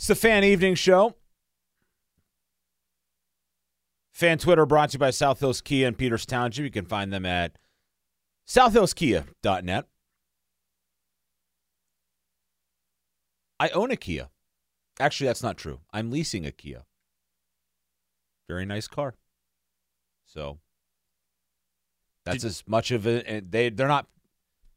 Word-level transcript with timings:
It's 0.00 0.06
the 0.06 0.14
Fan 0.14 0.44
Evening 0.44 0.76
Show. 0.76 1.14
Fan 4.14 4.38
Twitter 4.38 4.64
brought 4.64 4.88
to 4.88 4.94
you 4.94 4.98
by 4.98 5.10
South 5.10 5.40
Hills 5.40 5.60
Kia 5.60 5.86
and 5.86 5.98
Peters 5.98 6.24
Township. 6.24 6.64
You 6.64 6.70
can 6.70 6.86
find 6.86 7.12
them 7.12 7.26
at 7.26 7.58
southhillskia.net. 8.48 9.84
I 13.60 13.68
own 13.68 13.90
a 13.90 13.96
Kia. 13.96 14.30
Actually, 14.98 15.26
that's 15.26 15.42
not 15.42 15.58
true. 15.58 15.80
I'm 15.92 16.10
leasing 16.10 16.46
a 16.46 16.50
Kia. 16.50 16.84
Very 18.48 18.64
nice 18.64 18.88
car. 18.88 19.16
So 20.24 20.60
that's 22.24 22.42
as 22.42 22.64
much 22.66 22.90
of 22.90 23.06
it. 23.06 23.26
Eh, 23.28 23.42
they 23.46 23.68
they're 23.68 23.86
not 23.86 24.06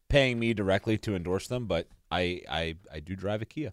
paying 0.10 0.38
me 0.38 0.54
directly 0.54 0.98
to 0.98 1.16
endorse 1.16 1.48
them, 1.48 1.66
but 1.66 1.88
I 2.12 2.42
I 2.50 2.76
I 2.92 3.00
do 3.00 3.16
drive 3.16 3.42
a 3.42 3.46
Kia. 3.46 3.72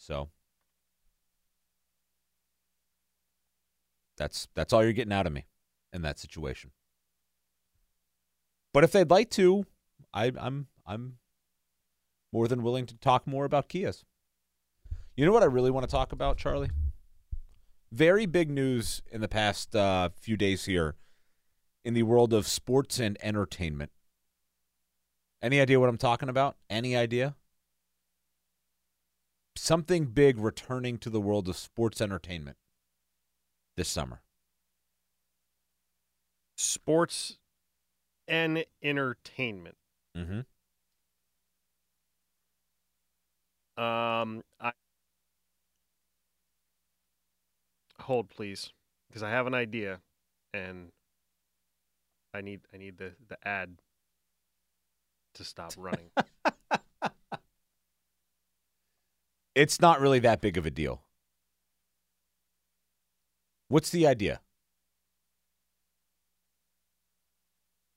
So 0.00 0.30
that's 4.16 4.48
that's 4.54 4.72
all 4.72 4.82
you're 4.82 4.94
getting 4.94 5.12
out 5.12 5.26
of 5.26 5.32
me 5.32 5.44
in 5.92 6.00
that 6.02 6.18
situation. 6.18 6.70
But 8.72 8.82
if 8.82 8.92
they'd 8.92 9.10
like 9.10 9.28
to, 9.30 9.66
I, 10.14 10.32
I'm 10.40 10.68
I'm 10.86 11.18
more 12.32 12.48
than 12.48 12.62
willing 12.62 12.86
to 12.86 12.96
talk 12.96 13.26
more 13.26 13.44
about 13.44 13.68
Kias. 13.68 14.04
You 15.16 15.26
know 15.26 15.32
what 15.32 15.42
I 15.42 15.46
really 15.46 15.70
want 15.70 15.86
to 15.86 15.90
talk 15.90 16.12
about, 16.12 16.38
Charlie? 16.38 16.70
Very 17.92 18.24
big 18.24 18.48
news 18.48 19.02
in 19.10 19.20
the 19.20 19.28
past 19.28 19.76
uh, 19.76 20.08
few 20.18 20.36
days 20.38 20.64
here 20.64 20.94
in 21.84 21.92
the 21.92 22.04
world 22.04 22.32
of 22.32 22.46
sports 22.46 22.98
and 22.98 23.18
entertainment. 23.22 23.90
Any 25.42 25.60
idea 25.60 25.78
what 25.78 25.90
I'm 25.90 25.98
talking 25.98 26.30
about? 26.30 26.56
Any 26.70 26.96
idea? 26.96 27.34
Something 29.56 30.06
big 30.06 30.38
returning 30.38 30.98
to 30.98 31.10
the 31.10 31.20
world 31.20 31.48
of 31.48 31.56
sports 31.56 32.00
entertainment 32.00 32.56
this 33.76 33.88
summer. 33.88 34.22
Sports 36.56 37.38
and 38.28 38.64
entertainment. 38.82 39.76
Mm-hmm. 40.16 40.40
Um, 43.82 44.42
I 44.60 44.72
hold 48.00 48.28
please, 48.28 48.72
because 49.08 49.22
I 49.22 49.30
have 49.30 49.46
an 49.46 49.54
idea, 49.54 50.00
and 50.52 50.90
I 52.34 52.40
need 52.40 52.60
I 52.74 52.76
need 52.76 52.98
the 52.98 53.12
the 53.28 53.38
ad 53.46 53.78
to 55.34 55.44
stop 55.44 55.72
running. 55.76 56.10
It's 59.60 59.78
not 59.78 60.00
really 60.00 60.20
that 60.20 60.40
big 60.40 60.56
of 60.56 60.64
a 60.64 60.70
deal. 60.70 61.02
What's 63.68 63.90
the 63.90 64.06
idea? 64.06 64.40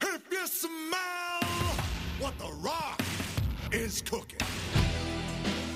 If 0.02 0.22
you 0.30 0.46
smell 0.46 1.40
what 2.20 2.38
the 2.38 2.52
rock 2.58 3.02
is 3.72 4.02
cooking. 4.02 4.40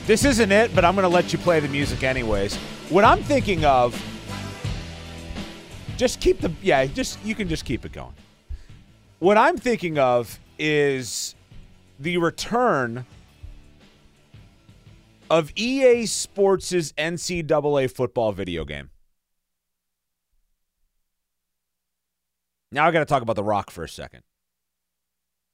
This 0.07 0.25
isn't 0.25 0.51
it, 0.51 0.75
but 0.75 0.83
I'm 0.83 0.93
going 0.93 1.03
to 1.03 1.07
let 1.07 1.31
you 1.31 1.39
play 1.39 1.61
the 1.61 1.69
music 1.69 2.03
anyways. 2.03 2.57
What 2.89 3.05
I'm 3.05 3.23
thinking 3.23 3.63
of, 3.63 3.95
just 5.95 6.19
keep 6.19 6.41
the, 6.41 6.51
yeah, 6.61 6.85
just, 6.85 7.17
you 7.23 7.33
can 7.33 7.47
just 7.47 7.63
keep 7.63 7.85
it 7.85 7.93
going. 7.93 8.13
What 9.19 9.37
I'm 9.37 9.57
thinking 9.57 9.97
of 9.97 10.37
is 10.59 11.33
the 11.97 12.17
return 12.17 13.05
of 15.29 15.51
EA 15.55 16.05
Sports' 16.05 16.91
NCAA 16.93 17.89
football 17.91 18.31
video 18.31 18.65
game. 18.65 18.89
Now 22.71 22.85
I 22.87 22.91
got 22.91 22.99
to 22.99 23.05
talk 23.05 23.21
about 23.21 23.35
The 23.35 23.43
Rock 23.43 23.71
for 23.71 23.83
a 23.83 23.89
second. 23.89 24.23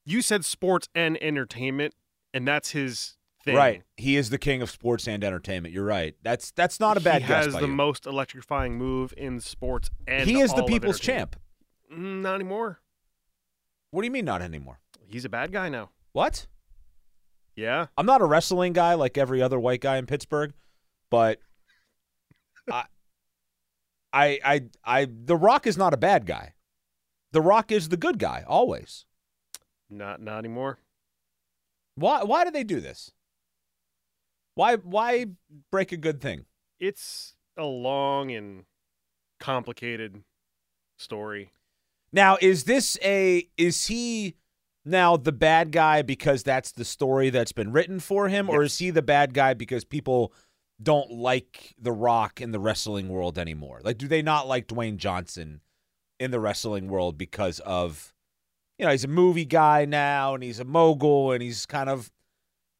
you 0.04 0.20
said 0.20 0.44
sports 0.44 0.88
and 0.94 1.20
entertainment, 1.22 1.94
and 2.32 2.46
that's 2.46 2.70
his 2.70 3.16
thing. 3.44 3.54
Right. 3.56 3.82
He 3.96 4.16
is 4.16 4.30
the 4.30 4.38
king 4.38 4.62
of 4.62 4.70
sports 4.70 5.06
and 5.06 5.22
entertainment. 5.22 5.72
You're 5.72 5.84
right. 5.84 6.14
That's 6.22 6.50
that's 6.50 6.80
not 6.80 6.96
a 6.96 7.00
bad 7.00 7.22
he 7.22 7.28
guess 7.28 7.44
has 7.46 7.54
by 7.54 7.60
the 7.60 7.66
you. 7.68 7.72
most 7.72 8.06
electrifying 8.06 8.76
move 8.76 9.14
in 9.16 9.38
sports 9.40 9.90
and 10.08 10.28
he 10.28 10.40
is 10.40 10.52
the 10.54 10.64
people's 10.64 10.98
champ. 11.00 11.36
Mm, 11.92 12.22
Not 12.22 12.34
anymore. 12.36 12.80
What 13.92 14.02
do 14.02 14.06
you 14.06 14.10
mean 14.10 14.24
not 14.24 14.42
anymore? 14.42 14.80
He's 15.06 15.24
a 15.24 15.28
bad 15.28 15.52
guy 15.52 15.68
now. 15.68 15.90
What? 16.12 16.46
Yeah. 17.56 17.86
I'm 17.96 18.06
not 18.06 18.20
a 18.20 18.26
wrestling 18.26 18.72
guy 18.72 18.94
like 18.94 19.16
every 19.16 19.40
other 19.42 19.60
white 19.60 19.80
guy 19.80 19.96
in 19.96 20.06
Pittsburgh, 20.06 20.52
but 21.10 21.38
I, 22.70 22.84
I, 24.12 24.38
I, 24.44 24.62
I, 24.84 25.06
The 25.10 25.36
Rock 25.36 25.66
is 25.66 25.76
not 25.76 25.94
a 25.94 25.98
bad 25.98 26.26
guy. 26.26 26.54
The 27.32 27.40
Rock 27.40 27.72
is 27.72 27.88
the 27.88 27.96
good 27.96 28.18
guy 28.18 28.44
always. 28.46 29.06
Not 29.90 30.20
not 30.20 30.38
anymore. 30.38 30.78
Why? 31.96 32.22
Why 32.22 32.44
do 32.44 32.50
they 32.50 32.64
do 32.64 32.80
this? 32.80 33.10
Why? 34.54 34.76
Why 34.76 35.26
break 35.70 35.92
a 35.92 35.96
good 35.96 36.20
thing? 36.20 36.46
It's 36.80 37.34
a 37.56 37.64
long 37.64 38.30
and 38.30 38.64
complicated 39.40 40.22
story. 40.96 41.52
Now, 42.12 42.38
is 42.40 42.64
this 42.64 42.98
a? 43.02 43.48
Is 43.56 43.86
he 43.86 44.36
now 44.84 45.16
the 45.16 45.32
bad 45.32 45.72
guy 45.72 46.02
because 46.02 46.42
that's 46.42 46.72
the 46.72 46.84
story 46.84 47.30
that's 47.30 47.52
been 47.52 47.72
written 47.72 48.00
for 48.00 48.28
him, 48.28 48.48
or 48.50 48.62
is 48.62 48.78
he 48.78 48.90
the 48.90 49.02
bad 49.02 49.34
guy 49.34 49.54
because 49.54 49.84
people 49.84 50.32
don't 50.82 51.10
like 51.10 51.74
The 51.78 51.92
Rock 51.92 52.40
in 52.40 52.52
the 52.52 52.58
wrestling 52.58 53.08
world 53.08 53.38
anymore? 53.38 53.80
Like, 53.82 53.98
do 53.98 54.08
they 54.08 54.22
not 54.22 54.46
like 54.48 54.66
Dwayne 54.66 54.96
Johnson 54.96 55.60
in 56.20 56.30
the 56.30 56.40
wrestling 56.40 56.88
world 56.88 57.16
because 57.16 57.60
of, 57.60 58.12
you 58.78 58.84
know, 58.84 58.92
he's 58.92 59.04
a 59.04 59.08
movie 59.08 59.44
guy 59.44 59.84
now 59.84 60.34
and 60.34 60.42
he's 60.42 60.60
a 60.60 60.64
mogul 60.64 61.32
and 61.32 61.42
he's 61.42 61.64
kind 61.66 61.88
of 61.88 62.10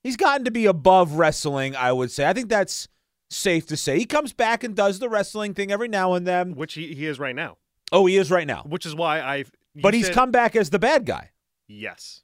he's 0.03 0.17
gotten 0.17 0.45
to 0.45 0.51
be 0.51 0.67
above 0.67 1.13
wrestling. 1.15 1.75
I 1.75 1.93
would 1.93 2.11
say. 2.11 2.27
I 2.27 2.33
think 2.33 2.49
that's 2.49 2.89
safe 3.31 3.67
to 3.67 3.77
say. 3.77 3.99
He 3.99 4.05
comes 4.05 4.33
back 4.33 4.63
and 4.63 4.75
does 4.77 4.99
the 4.99 5.09
wrestling 5.09 5.55
thing 5.55 5.73
every 5.73 5.89
now 5.89 6.15
and 6.15 6.27
then. 6.27 6.55
Which 6.55 6.75
he, 6.75 6.95
he 6.95 7.07
is 7.07 7.19
right 7.19 7.35
now. 7.35 7.57
Oh, 7.93 8.07
he 8.07 8.17
is 8.17 8.31
right 8.31 8.47
now. 8.47 8.65
Which 8.69 8.87
is 8.87 8.95
why 8.95 9.37
you 9.37 9.45
But 9.83 9.95
he's 9.95 10.07
said- 10.07 10.15
come 10.15 10.31
back 10.31 10.55
as 10.57 10.71
the 10.71 10.79
bad 10.79 11.07
guy. 11.07 11.31
Yes. 11.69 12.23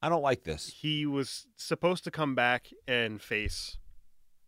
I 0.00 0.08
don't 0.08 0.22
like 0.22 0.42
this. 0.44 0.68
He 0.80 1.06
was 1.06 1.46
supposed 1.56 2.04
to 2.04 2.10
come 2.10 2.34
back 2.34 2.68
and 2.88 3.20
face 3.22 3.78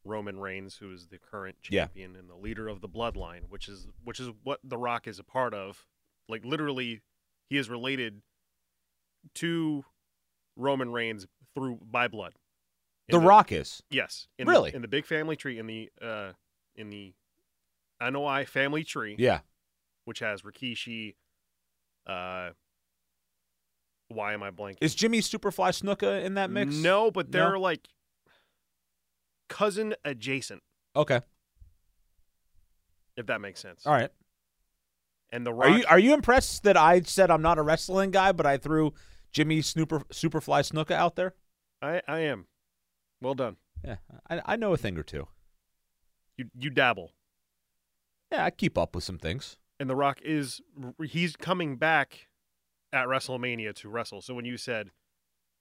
Roman 0.05 0.39
Reigns, 0.41 0.77
who 0.77 0.93
is 0.93 1.07
the 1.09 1.19
current 1.19 1.57
Yeah. 1.71 1.85
champion 1.87 2.17
and 2.17 2.29
the 2.29 2.35
leader 2.35 2.69
of 2.69 2.81
the 2.81 2.89
bloodline, 2.89 3.49
which 3.49 3.69
is 3.69 3.87
which 4.03 4.19
is 4.21 4.31
what 4.43 4.61
The 4.65 4.77
Rock 4.77 5.07
is 5.07 5.19
a 5.19 5.25
part 5.25 5.55
of. 5.55 5.87
Like 6.29 6.45
literally, 6.45 7.03
he 7.49 7.57
is 7.57 7.69
related 7.71 8.23
to 9.35 9.85
Roman 10.57 10.91
Reigns 10.93 11.27
through 11.55 11.79
by 11.83 12.09
blood. 12.09 12.35
The 13.09 13.19
In 13.19 13.25
Rock 13.25 13.53
is. 13.53 13.83
Yes. 13.91 14.29
In 14.39 14.49
Really? 14.49 14.71
The, 14.71 14.77
in 14.77 14.83
the 14.83 14.89
big 14.89 15.07
family 15.07 15.37
tree, 15.37 15.59
in 15.59 15.67
the 15.67 15.91
uh, 16.03 16.33
in 16.75 16.91
the 16.91 17.15
Anoa'i 18.03 18.47
family 18.49 18.83
tree, 18.83 19.15
Yeah. 19.19 19.41
which 20.05 20.19
has 20.19 20.43
Rikishi. 20.43 21.15
Uh, 22.07 22.51
why 24.09 24.33
am 24.35 24.43
I 24.43 24.51
blanking? 24.51 24.79
Is 24.81 24.95
Jimmy 24.95 25.21
Superfly 25.21 25.71
Snuka 25.71 26.23
in 26.25 26.35
that 26.35 26.51
mix? 26.51 26.75
No, 26.77 27.11
but 27.11 27.33
they're 27.33 27.59
like 27.59 27.89
cousin 29.49 29.95
adjacent, 30.05 30.63
Okay. 30.97 31.21
if 33.17 33.27
that 33.27 33.41
makes 33.41 33.61
sense. 33.61 33.87
All 33.87 33.93
right. 33.93 34.11
And 35.31 35.45
the 35.45 35.53
Rock, 35.53 35.69
Are 35.69 35.79
you 35.79 35.85
are 35.89 35.99
you 35.99 36.15
impressed 36.15 36.63
that 36.65 36.77
I 36.77 37.01
said 37.01 37.31
I'm 37.31 37.43
not 37.43 37.59
a 37.59 37.63
wrestling 37.63 38.11
guy, 38.11 38.33
but 38.33 38.47
I 38.47 38.57
threw 38.57 38.95
Jimmy 39.33 39.63
Snooper 39.63 40.01
Superfly 40.13 40.61
Snuka 40.71 40.93
out 40.93 41.17
there? 41.17 41.35
I, 41.83 42.01
I 42.07 42.21
am. 42.21 42.47
Well 43.21 43.35
done. 43.35 43.57
Yeah, 43.85 43.97
I, 44.31 44.41
I 44.47 44.57
know 44.57 44.73
a 44.73 44.77
thing 44.77 44.97
or 44.97 45.03
two. 45.03 45.27
You 46.37 46.47
you 46.59 46.71
dabble. 46.71 47.13
Yeah, 48.33 48.45
I 48.45 48.51
keep 48.51 48.79
up 48.79 48.95
with 48.95 49.05
some 49.05 49.19
things. 49.19 49.57
And 49.81 49.91
The 49.91 49.97
Rock 49.97 50.21
is 50.23 50.61
he's 51.05 51.35
coming 51.37 51.77
back 51.77 52.29
at 52.95 53.07
WrestleMania 53.09 53.75
to 53.75 53.89
wrestle. 53.89 54.23
So 54.23 54.35
when 54.35 54.45
you 54.45 54.57
said 54.57 54.91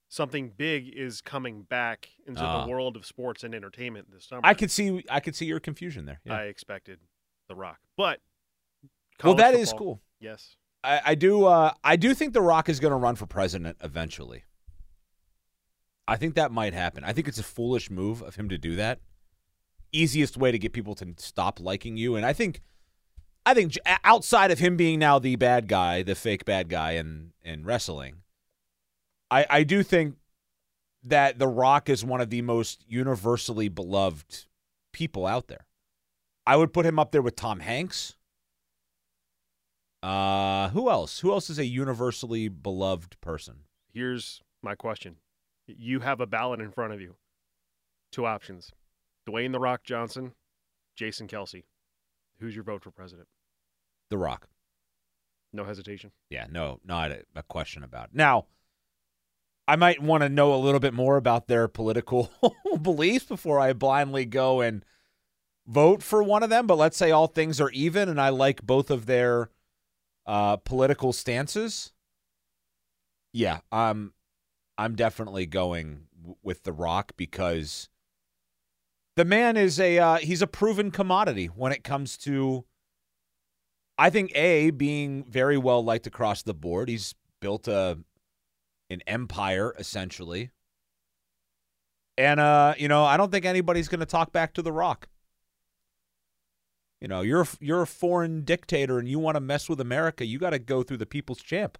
something 0.08 0.50
big 0.56 0.88
is 0.94 1.20
coming 1.20 1.62
back 1.62 2.08
into 2.26 2.40
Ah. 2.42 2.64
the 2.64 2.70
world 2.70 2.96
of 2.96 3.04
sports 3.04 3.42
and 3.42 3.54
entertainment 3.54 4.10
this 4.12 4.26
summer, 4.26 4.40
I 4.44 4.54
could 4.54 4.70
see 4.70 5.04
I 5.10 5.20
could 5.20 5.34
see 5.34 5.46
your 5.46 5.60
confusion 5.60 6.04
there. 6.06 6.20
Yeah. 6.24 6.34
I 6.38 6.42
expected 6.44 7.00
The 7.48 7.54
Rock. 7.56 7.78
But 7.96 8.20
well, 9.22 9.34
that 9.34 9.54
is 9.54 9.70
football- 9.70 9.78
cool. 9.86 10.02
Yes. 10.20 10.56
I, 10.82 11.00
I 11.06 11.14
do. 11.14 11.46
Uh, 11.46 11.72
I 11.82 11.96
do 11.96 12.14
think 12.14 12.34
The 12.34 12.42
Rock 12.42 12.68
is 12.68 12.78
going 12.78 12.90
to 12.92 12.96
run 12.96 13.16
for 13.16 13.26
president 13.26 13.78
eventually. 13.82 14.44
I 16.06 16.16
think 16.16 16.34
that 16.34 16.52
might 16.52 16.74
happen. 16.74 17.02
I 17.04 17.12
think 17.14 17.26
it's 17.28 17.38
a 17.38 17.42
foolish 17.42 17.90
move 17.90 18.20
of 18.22 18.36
him 18.36 18.48
to 18.50 18.58
do 18.58 18.76
that. 18.76 19.00
Easiest 19.92 20.36
way 20.36 20.52
to 20.52 20.58
get 20.58 20.72
people 20.74 20.94
to 20.96 21.14
stop 21.16 21.58
liking 21.60 21.96
you, 21.96 22.16
and 22.16 22.26
I 22.26 22.34
think, 22.34 22.60
I 23.46 23.54
think 23.54 23.74
outside 24.04 24.50
of 24.50 24.58
him 24.58 24.76
being 24.76 24.98
now 24.98 25.18
the 25.18 25.36
bad 25.36 25.68
guy, 25.68 26.02
the 26.02 26.14
fake 26.14 26.44
bad 26.44 26.68
guy 26.68 26.92
in 26.92 27.32
in 27.42 27.64
wrestling, 27.64 28.22
I 29.30 29.46
I 29.50 29.62
do 29.64 29.82
think 29.82 30.16
that 31.04 31.38
The 31.38 31.48
Rock 31.48 31.88
is 31.88 32.04
one 32.04 32.20
of 32.20 32.30
the 32.30 32.42
most 32.42 32.84
universally 32.88 33.68
beloved 33.68 34.46
people 34.92 35.26
out 35.26 35.48
there. 35.48 35.66
I 36.46 36.56
would 36.56 36.72
put 36.72 36.86
him 36.86 36.98
up 36.98 37.12
there 37.12 37.22
with 37.22 37.36
Tom 37.36 37.60
Hanks. 37.60 38.16
Uh, 40.02 40.68
who 40.70 40.90
else? 40.90 41.20
Who 41.20 41.32
else 41.32 41.48
is 41.48 41.58
a 41.58 41.64
universally 41.64 42.48
beloved 42.48 43.18
person? 43.20 43.60
Here's 43.92 44.42
my 44.62 44.74
question. 44.74 45.16
You 45.66 46.00
have 46.00 46.20
a 46.20 46.26
ballot 46.26 46.60
in 46.60 46.70
front 46.70 46.92
of 46.92 47.00
you. 47.00 47.14
Two 48.12 48.26
options. 48.26 48.72
Dwayne 49.26 49.52
The 49.52 49.60
Rock 49.60 49.82
Johnson, 49.82 50.32
Jason 50.94 51.26
Kelce. 51.26 51.64
Who's 52.38 52.54
your 52.54 52.64
vote 52.64 52.82
for 52.82 52.90
president? 52.90 53.28
The 54.14 54.18
Rock. 54.18 54.46
No 55.52 55.64
hesitation. 55.64 56.12
Yeah, 56.30 56.46
no, 56.48 56.78
not 56.84 57.10
a, 57.10 57.24
a 57.34 57.42
question 57.42 57.82
about 57.82 58.10
it. 58.10 58.14
Now, 58.14 58.46
I 59.66 59.74
might 59.74 60.00
want 60.00 60.22
to 60.22 60.28
know 60.28 60.54
a 60.54 60.56
little 60.56 60.78
bit 60.78 60.94
more 60.94 61.16
about 61.16 61.48
their 61.48 61.66
political 61.66 62.30
beliefs 62.80 63.24
before 63.24 63.58
I 63.58 63.72
blindly 63.72 64.24
go 64.24 64.60
and 64.60 64.84
vote 65.66 66.00
for 66.00 66.22
one 66.22 66.44
of 66.44 66.50
them. 66.50 66.68
But 66.68 66.78
let's 66.78 66.96
say 66.96 67.10
all 67.10 67.26
things 67.26 67.60
are 67.60 67.70
even, 67.70 68.08
and 68.08 68.20
I 68.20 68.28
like 68.28 68.62
both 68.62 68.88
of 68.88 69.06
their 69.06 69.50
uh, 70.26 70.58
political 70.58 71.12
stances. 71.12 71.92
Yeah, 73.32 73.62
I'm, 73.72 74.12
I'm 74.78 74.94
definitely 74.94 75.46
going 75.46 76.02
w- 76.16 76.36
with 76.40 76.62
The 76.62 76.72
Rock 76.72 77.14
because 77.16 77.88
the 79.16 79.24
man 79.24 79.56
is 79.56 79.80
a 79.80 79.98
uh, 79.98 80.16
he's 80.18 80.42
a 80.42 80.46
proven 80.46 80.92
commodity 80.92 81.46
when 81.46 81.72
it 81.72 81.82
comes 81.82 82.16
to 82.18 82.64
I 83.96 84.10
think 84.10 84.32
A 84.36 84.70
being 84.70 85.24
very 85.24 85.56
well 85.56 85.84
liked 85.84 86.06
across 86.06 86.42
the 86.42 86.54
board. 86.54 86.88
He's 86.88 87.14
built 87.40 87.68
a 87.68 87.98
an 88.90 89.00
empire 89.06 89.74
essentially. 89.78 90.50
And 92.16 92.38
uh, 92.40 92.74
you 92.78 92.88
know, 92.88 93.04
I 93.04 93.16
don't 93.16 93.30
think 93.32 93.44
anybody's 93.44 93.88
going 93.88 94.00
to 94.00 94.06
talk 94.06 94.32
back 94.32 94.52
to 94.54 94.62
The 94.62 94.72
Rock. 94.72 95.08
You 97.00 97.08
know, 97.08 97.20
you're 97.20 97.46
you're 97.60 97.82
a 97.82 97.86
foreign 97.86 98.42
dictator 98.42 98.98
and 98.98 99.08
you 99.08 99.18
want 99.18 99.36
to 99.36 99.40
mess 99.40 99.68
with 99.68 99.80
America, 99.80 100.24
you 100.24 100.38
got 100.38 100.50
to 100.50 100.58
go 100.58 100.82
through 100.82 100.96
the 100.98 101.06
people's 101.06 101.40
champ. 101.40 101.76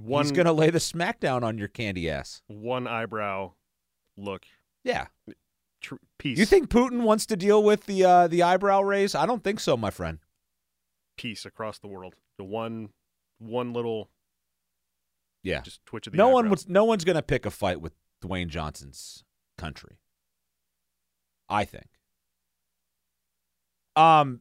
One 0.00 0.24
He's 0.24 0.32
going 0.32 0.46
to 0.46 0.52
lay 0.52 0.70
the 0.70 0.78
smackdown 0.78 1.42
on 1.42 1.58
your 1.58 1.68
candy 1.68 2.08
ass. 2.08 2.40
one 2.46 2.86
eyebrow 2.86 3.52
look 4.16 4.46
Yeah. 4.82 5.08
tr- 5.82 5.96
piece. 6.18 6.38
You 6.38 6.46
think 6.46 6.70
Putin 6.70 7.02
wants 7.02 7.26
to 7.26 7.36
deal 7.36 7.62
with 7.62 7.84
the 7.84 8.04
uh, 8.04 8.26
the 8.28 8.42
eyebrow 8.42 8.80
raise? 8.80 9.14
I 9.14 9.26
don't 9.26 9.44
think 9.44 9.60
so, 9.60 9.76
my 9.76 9.90
friend. 9.90 10.20
Piece 11.16 11.44
across 11.44 11.78
the 11.78 11.88
world? 11.88 12.14
The 12.38 12.44
one 12.44 12.90
one 13.38 13.72
little 13.72 14.10
Yeah. 15.42 15.60
just 15.62 15.84
twitch 15.86 16.06
of 16.06 16.12
the 16.12 16.16
no 16.16 16.28
one 16.28 16.48
was 16.50 16.68
no 16.68 16.84
one's 16.84 17.04
going 17.04 17.16
to 17.16 17.22
pick 17.22 17.44
a 17.46 17.50
fight 17.50 17.80
with 17.80 17.94
Dwayne 18.22 18.48
Johnson's 18.48 19.24
country. 19.58 19.98
I 21.48 21.64
think. 21.64 21.88
Um 23.96 24.40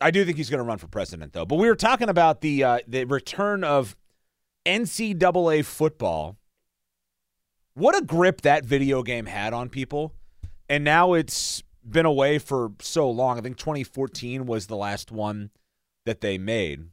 I 0.00 0.10
do 0.10 0.24
think 0.24 0.36
he's 0.36 0.50
going 0.50 0.58
to 0.58 0.64
run 0.64 0.78
for 0.78 0.88
president 0.88 1.32
though. 1.32 1.44
But 1.46 1.56
we 1.56 1.68
were 1.68 1.76
talking 1.76 2.08
about 2.08 2.40
the 2.40 2.64
uh, 2.64 2.78
the 2.88 3.04
return 3.04 3.62
of 3.64 3.96
NCAA 4.66 5.64
football. 5.64 6.36
What 7.74 7.96
a 7.96 8.04
grip 8.04 8.42
that 8.42 8.64
video 8.64 9.02
game 9.02 9.26
had 9.26 9.52
on 9.52 9.68
people. 9.68 10.14
And 10.68 10.84
now 10.84 11.12
it's 11.14 11.62
been 11.88 12.06
away 12.06 12.38
for 12.38 12.72
so 12.80 13.10
long. 13.10 13.38
I 13.38 13.40
think 13.40 13.56
2014 13.56 14.46
was 14.46 14.66
the 14.66 14.76
last 14.76 15.10
one 15.10 15.50
that 16.06 16.20
they 16.20 16.38
made. 16.38 16.86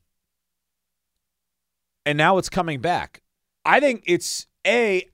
And 2.05 2.17
now 2.17 2.37
it's 2.37 2.49
coming 2.49 2.81
back. 2.81 3.21
I 3.65 3.79
think 3.79 4.03
it's 4.05 4.47
a 4.65 5.07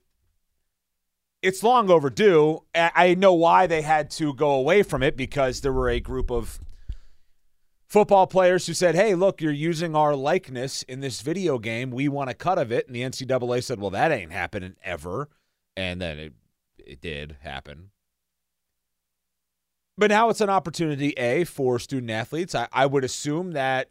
it's 1.42 1.62
long 1.62 1.90
overdue. 1.90 2.64
I 2.74 3.14
know 3.14 3.32
why 3.34 3.66
they 3.66 3.82
had 3.82 4.10
to 4.12 4.34
go 4.34 4.50
away 4.50 4.82
from 4.82 5.02
it 5.02 5.16
because 5.16 5.60
there 5.60 5.72
were 5.72 5.88
a 5.88 6.00
group 6.00 6.30
of 6.30 6.58
football 7.86 8.26
players 8.26 8.66
who 8.66 8.74
said, 8.74 8.94
"Hey, 8.94 9.14
look, 9.14 9.40
you're 9.40 9.52
using 9.52 9.94
our 9.94 10.16
likeness 10.16 10.82
in 10.82 11.00
this 11.00 11.20
video 11.20 11.58
game. 11.58 11.90
We 11.90 12.08
want 12.08 12.30
a 12.30 12.34
cut 12.34 12.58
of 12.58 12.72
it." 12.72 12.86
And 12.86 12.96
the 12.96 13.02
NCAA 13.02 13.60
said, 13.60 13.80
"Well, 13.80 13.90
that 13.90 14.10
ain't 14.10 14.32
happening 14.32 14.76
ever." 14.82 15.28
And 15.76 16.00
then 16.00 16.18
it 16.18 16.32
it 16.78 17.00
did 17.00 17.36
happen. 17.42 17.90
But 19.98 20.10
now 20.10 20.30
it's 20.30 20.40
an 20.40 20.48
opportunity, 20.48 21.10
A, 21.18 21.42
for 21.42 21.80
student 21.80 22.12
athletes. 22.12 22.54
I, 22.54 22.68
I 22.72 22.86
would 22.86 23.02
assume 23.02 23.52
that 23.52 23.90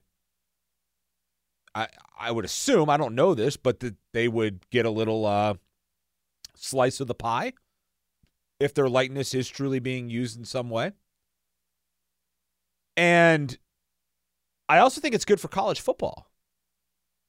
I 1.76 1.90
I 2.18 2.32
would 2.32 2.46
assume, 2.46 2.90
I 2.90 2.98
don't 2.98 3.14
know 3.14 3.36
this, 3.36 3.58
but 3.58 3.82
that 3.82 3.96
they 4.14 4.30
would 4.30 4.68
get 4.72 4.86
a 4.86 4.90
little 4.90 5.26
uh, 5.26 5.56
slice 6.56 7.02
of 7.02 7.08
the 7.08 7.14
pie 7.14 7.54
if 8.60 8.74
their 8.74 8.90
likeness 8.90 9.36
is 9.36 9.50
truly 9.50 9.80
being 9.80 10.10
used 10.10 10.40
in 10.40 10.46
some 10.46 10.70
way. 10.70 10.94
And 12.96 13.58
I 14.68 14.80
also 14.80 15.02
think 15.02 15.14
it's 15.14 15.26
good 15.26 15.42
for 15.42 15.50
college 15.50 15.82
football. 15.82 16.32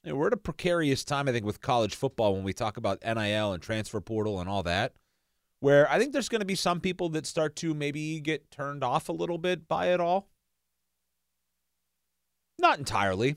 You 0.03 0.11
know, 0.11 0.15
we're 0.15 0.27
at 0.27 0.33
a 0.33 0.37
precarious 0.37 1.03
time, 1.03 1.27
I 1.27 1.33
think, 1.33 1.45
with 1.45 1.61
college 1.61 1.95
football 1.95 2.33
when 2.33 2.43
we 2.43 2.53
talk 2.53 2.77
about 2.77 3.03
NIL 3.03 3.51
and 3.53 3.61
transfer 3.61 3.99
portal 3.99 4.39
and 4.39 4.49
all 4.49 4.63
that, 4.63 4.93
where 5.59 5.89
I 5.91 5.99
think 5.99 6.13
there's 6.13 6.29
going 6.29 6.39
to 6.39 6.45
be 6.45 6.55
some 6.55 6.79
people 6.79 7.09
that 7.09 7.25
start 7.25 7.55
to 7.57 7.73
maybe 7.73 8.19
get 8.19 8.49
turned 8.51 8.83
off 8.83 9.09
a 9.09 9.13
little 9.13 9.37
bit 9.37 9.67
by 9.67 9.87
it 9.87 9.99
all. 9.99 10.29
Not 12.57 12.79
entirely. 12.79 13.31
I 13.31 13.35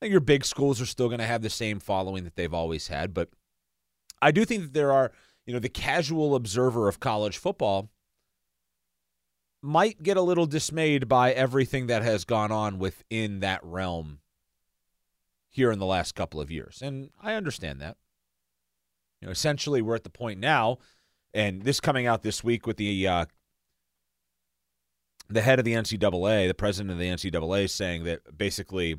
think 0.00 0.12
your 0.12 0.20
big 0.20 0.44
schools 0.44 0.80
are 0.80 0.86
still 0.86 1.08
going 1.08 1.18
to 1.18 1.26
have 1.26 1.42
the 1.42 1.50
same 1.50 1.80
following 1.80 2.24
that 2.24 2.36
they've 2.36 2.54
always 2.54 2.88
had, 2.88 3.12
but 3.12 3.30
I 4.22 4.30
do 4.30 4.44
think 4.44 4.62
that 4.62 4.72
there 4.74 4.92
are, 4.92 5.12
you 5.44 5.52
know, 5.52 5.58
the 5.58 5.68
casual 5.68 6.34
observer 6.34 6.88
of 6.88 7.00
college 7.00 7.38
football 7.38 7.90
might 9.60 10.02
get 10.02 10.16
a 10.16 10.22
little 10.22 10.46
dismayed 10.46 11.08
by 11.08 11.32
everything 11.32 11.88
that 11.88 12.02
has 12.02 12.24
gone 12.24 12.52
on 12.52 12.78
within 12.78 13.40
that 13.40 13.60
realm 13.64 14.20
here 15.48 15.72
in 15.72 15.80
the 15.80 15.86
last 15.86 16.14
couple 16.14 16.40
of 16.40 16.50
years. 16.50 16.80
And 16.80 17.10
I 17.20 17.34
understand 17.34 17.80
that. 17.80 17.96
You 19.20 19.26
know, 19.26 19.32
essentially 19.32 19.82
we're 19.82 19.96
at 19.96 20.04
the 20.04 20.10
point 20.10 20.40
now 20.40 20.78
and 21.34 21.62
this 21.62 21.80
coming 21.80 22.06
out 22.06 22.22
this 22.22 22.42
week 22.42 22.66
with 22.66 22.76
the 22.76 23.06
uh, 23.06 23.24
the 25.28 25.42
head 25.42 25.58
of 25.58 25.64
the 25.64 25.74
NCAA, 25.74 26.48
the 26.48 26.54
president 26.54 26.90
of 26.92 26.98
the 26.98 27.06
NCAA 27.06 27.68
saying 27.68 28.04
that 28.04 28.36
basically 28.36 28.96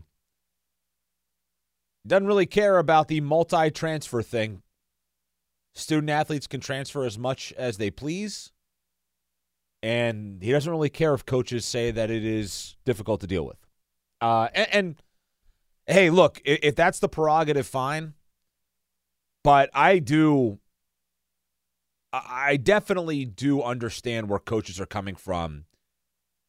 doesn't 2.06 2.28
really 2.28 2.46
care 2.46 2.78
about 2.78 3.08
the 3.08 3.20
multi-transfer 3.22 4.22
thing. 4.22 4.62
Student 5.74 6.10
athletes 6.10 6.48
can 6.48 6.60
transfer 6.60 7.04
as 7.04 7.18
much 7.18 7.52
as 7.58 7.78
they 7.78 7.90
please. 7.90 8.52
And 9.82 10.44
he 10.44 10.52
doesn't 10.52 10.72
really 10.72 10.90
care 10.90 11.14
if 11.14 11.26
coaches 11.26 11.66
say 11.66 11.92
that 11.92 12.12
it 12.12 12.26
is 12.26 12.76
difficult 12.86 13.22
to 13.22 13.28
deal 13.28 13.46
with. 13.46 13.58
Uh, 14.22 14.50
and, 14.54 14.68
and 14.74 14.96
hey, 15.88 16.10
look, 16.10 16.42
if, 16.44 16.60
if 16.62 16.76
that's 16.76 17.00
the 17.00 17.10
prerogative, 17.10 17.66
fine. 17.66 18.14
But 19.44 19.70
I 19.74 20.00
do, 20.00 20.60
I 22.12 22.58
definitely 22.58 23.26
do 23.26 23.62
understand 23.62 24.30
where 24.30 24.40
coaches 24.40 24.80
are 24.80 24.86
coming 24.86 25.16
from 25.16 25.66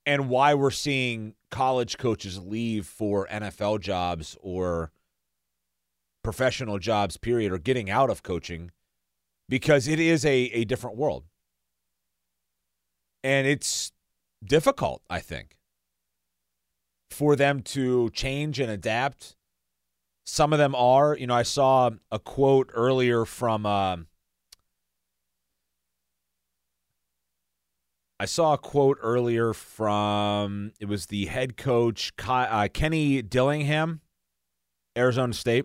and 0.06 0.28
why 0.28 0.54
we're 0.54 0.70
seeing 0.70 1.34
college 1.50 1.98
coaches 1.98 2.38
leave 2.38 2.86
for 2.86 3.26
NFL 3.28 3.80
jobs 3.80 4.36
or 4.40 4.90
professional 6.22 6.78
jobs, 6.78 7.16
period, 7.16 7.52
or 7.52 7.58
getting 7.58 7.90
out 7.90 8.10
of 8.10 8.22
coaching 8.22 8.70
because 9.48 9.88
it 9.88 10.00
is 10.00 10.24
a, 10.24 10.36
a 10.52 10.64
different 10.64 10.96
world. 10.96 11.24
And 13.22 13.46
it's 13.46 13.92
difficult, 14.42 15.02
I 15.10 15.20
think, 15.20 15.56
for 17.10 17.36
them 17.36 17.60
to 17.62 18.10
change 18.10 18.58
and 18.58 18.70
adapt. 18.70 19.36
Some 20.30 20.52
of 20.52 20.60
them 20.60 20.76
are. 20.76 21.16
You 21.16 21.26
know, 21.26 21.34
I 21.34 21.42
saw 21.42 21.90
a 22.12 22.18
quote 22.20 22.70
earlier 22.72 23.24
from. 23.24 23.66
Uh, 23.66 23.96
I 28.20 28.26
saw 28.26 28.52
a 28.52 28.58
quote 28.58 28.98
earlier 29.02 29.52
from 29.52 30.72
it 30.78 30.86
was 30.86 31.06
the 31.06 31.26
head 31.26 31.56
coach 31.56 32.12
uh, 32.28 32.68
Kenny 32.72 33.22
Dillingham, 33.22 34.02
Arizona 34.96 35.32
State. 35.32 35.64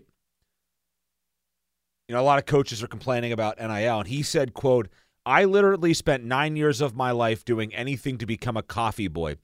You 2.08 2.16
know, 2.16 2.20
a 2.20 2.24
lot 2.24 2.40
of 2.40 2.46
coaches 2.46 2.82
are 2.82 2.88
complaining 2.88 3.30
about 3.30 3.58
NIL, 3.58 4.00
and 4.00 4.08
he 4.08 4.24
said, 4.24 4.52
"quote 4.52 4.88
I 5.24 5.44
literally 5.44 5.94
spent 5.94 6.24
nine 6.24 6.56
years 6.56 6.80
of 6.80 6.96
my 6.96 7.12
life 7.12 7.44
doing 7.44 7.72
anything 7.72 8.18
to 8.18 8.26
become 8.26 8.56
a 8.56 8.64
coffee 8.64 9.08
boy. 9.08 9.36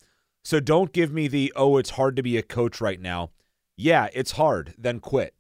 So 0.43 0.59
don't 0.59 0.93
give 0.93 1.13
me 1.13 1.29
the 1.29 1.53
oh, 1.55 1.77
it's 1.77 1.91
hard 1.91 2.17
to 2.17 2.25
be 2.25 2.37
a 2.39 2.43
coach 2.43 2.81
right 2.81 3.01
now. 3.01 3.31
Yeah, 3.83 4.09
it's 4.13 4.33
hard. 4.33 4.75
Then 4.79 5.01
quit." 5.01 5.35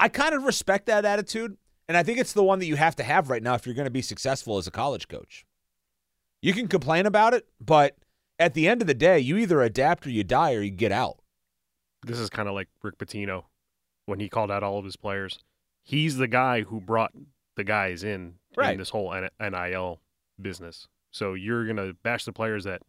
I 0.00 0.08
kind 0.08 0.34
of 0.34 0.42
respect 0.42 0.86
that 0.86 1.04
attitude, 1.04 1.56
and 1.88 1.96
I 1.96 2.02
think 2.02 2.18
it's 2.18 2.32
the 2.32 2.42
one 2.42 2.58
that 2.58 2.66
you 2.66 2.76
have 2.76 2.96
to 2.96 3.02
have 3.02 3.30
right 3.30 3.42
now 3.42 3.54
if 3.54 3.66
you're 3.66 3.74
going 3.74 3.86
to 3.86 3.90
be 3.90 4.02
successful 4.02 4.58
as 4.58 4.66
a 4.66 4.70
college 4.70 5.08
coach. 5.08 5.46
You 6.42 6.52
can 6.52 6.68
complain 6.68 7.06
about 7.06 7.32
it, 7.32 7.46
but 7.60 7.96
at 8.38 8.54
the 8.54 8.68
end 8.68 8.80
of 8.82 8.86
the 8.86 8.94
day, 8.94 9.18
you 9.18 9.36
either 9.38 9.62
adapt 9.62 10.06
or 10.06 10.10
you 10.10 10.24
die 10.24 10.54
or 10.54 10.60
you 10.60 10.70
get 10.70 10.92
out. 10.92 11.20
This 12.04 12.18
is 12.18 12.28
kind 12.28 12.48
of 12.48 12.54
like 12.54 12.68
Rick 12.82 12.98
Pitino 12.98 13.44
when 14.06 14.20
he 14.20 14.28
called 14.28 14.50
out 14.50 14.62
all 14.62 14.78
of 14.78 14.84
his 14.84 14.96
players. 14.96 15.38
He's 15.82 16.16
the 16.16 16.28
guy 16.28 16.62
who 16.62 16.80
brought 16.80 17.12
the 17.56 17.64
guys 17.64 18.04
in 18.04 18.34
right. 18.56 18.72
in 18.72 18.78
this 18.78 18.90
whole 18.90 19.14
NIL 19.40 20.00
business. 20.40 20.88
So 21.12 21.34
you're 21.34 21.64
going 21.64 21.76
to 21.76 21.96
bash 22.02 22.24
the 22.24 22.32
players 22.32 22.64
that 22.64 22.82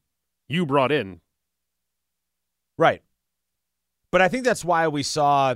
you 0.47 0.65
brought 0.65 0.91
in. 0.91 1.21
Right. 2.77 3.03
But 4.15 4.21
I 4.21 4.29
think 4.29 4.45
that's 4.45 4.63
why 4.63 4.87
we 4.87 5.03
saw, 5.03 5.55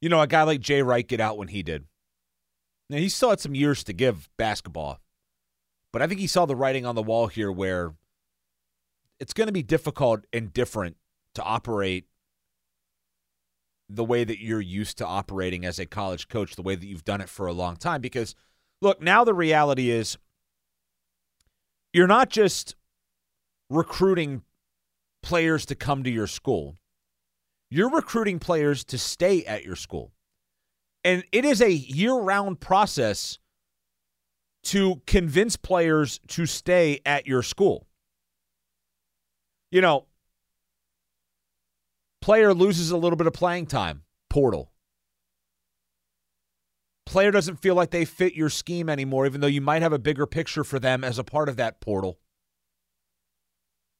you 0.00 0.08
know, 0.08 0.20
a 0.20 0.28
guy 0.28 0.44
like 0.44 0.60
Jay 0.60 0.82
Wright 0.82 1.04
get 1.04 1.18
out 1.18 1.36
when 1.36 1.48
he 1.48 1.64
did. 1.64 1.86
Now, 2.88 2.98
he 2.98 3.08
still 3.08 3.30
had 3.30 3.40
some 3.40 3.56
years 3.56 3.82
to 3.82 3.92
give 3.92 4.28
basketball. 4.36 5.00
But 5.92 6.00
I 6.00 6.06
think 6.06 6.20
he 6.20 6.28
saw 6.28 6.46
the 6.46 6.54
writing 6.54 6.86
on 6.86 6.94
the 6.94 7.02
wall 7.02 7.26
here 7.26 7.50
where 7.50 7.96
it's 9.18 9.32
going 9.32 9.48
to 9.48 9.52
be 9.52 9.64
difficult 9.64 10.26
and 10.32 10.52
different 10.52 10.96
to 11.34 11.42
operate 11.42 12.06
the 13.88 14.04
way 14.04 14.22
that 14.22 14.40
you're 14.40 14.60
used 14.60 14.98
to 14.98 15.04
operating 15.04 15.64
as 15.64 15.80
a 15.80 15.86
college 15.86 16.28
coach, 16.28 16.54
the 16.54 16.62
way 16.62 16.76
that 16.76 16.86
you've 16.86 17.04
done 17.04 17.20
it 17.20 17.28
for 17.28 17.48
a 17.48 17.52
long 17.52 17.74
time. 17.74 18.00
Because, 18.00 18.36
look, 18.80 19.02
now 19.02 19.24
the 19.24 19.34
reality 19.34 19.90
is 19.90 20.18
you're 21.92 22.06
not 22.06 22.30
just 22.30 22.76
recruiting 23.68 24.42
players 25.20 25.66
to 25.66 25.74
come 25.74 26.04
to 26.04 26.10
your 26.10 26.28
school, 26.28 26.76
you're 27.70 27.90
recruiting 27.90 28.38
players 28.38 28.84
to 28.84 28.98
stay 28.98 29.44
at 29.44 29.64
your 29.64 29.76
school. 29.76 30.12
And 31.04 31.24
it 31.32 31.44
is 31.44 31.60
a 31.60 31.72
year 31.72 32.14
round 32.14 32.60
process 32.60 33.38
to 34.64 35.00
convince 35.06 35.56
players 35.56 36.18
to 36.28 36.46
stay 36.46 37.00
at 37.06 37.26
your 37.26 37.42
school. 37.42 37.86
You 39.70 39.80
know, 39.80 40.06
player 42.20 42.52
loses 42.52 42.90
a 42.90 42.96
little 42.96 43.16
bit 43.16 43.26
of 43.26 43.32
playing 43.32 43.66
time, 43.66 44.02
portal. 44.28 44.72
Player 47.04 47.30
doesn't 47.30 47.62
feel 47.62 47.76
like 47.76 47.90
they 47.90 48.04
fit 48.04 48.34
your 48.34 48.50
scheme 48.50 48.88
anymore, 48.88 49.26
even 49.26 49.40
though 49.40 49.46
you 49.46 49.60
might 49.60 49.82
have 49.82 49.92
a 49.92 49.98
bigger 49.98 50.26
picture 50.26 50.64
for 50.64 50.80
them 50.80 51.04
as 51.04 51.18
a 51.18 51.24
part 51.24 51.48
of 51.48 51.56
that 51.56 51.80
portal. 51.80 52.18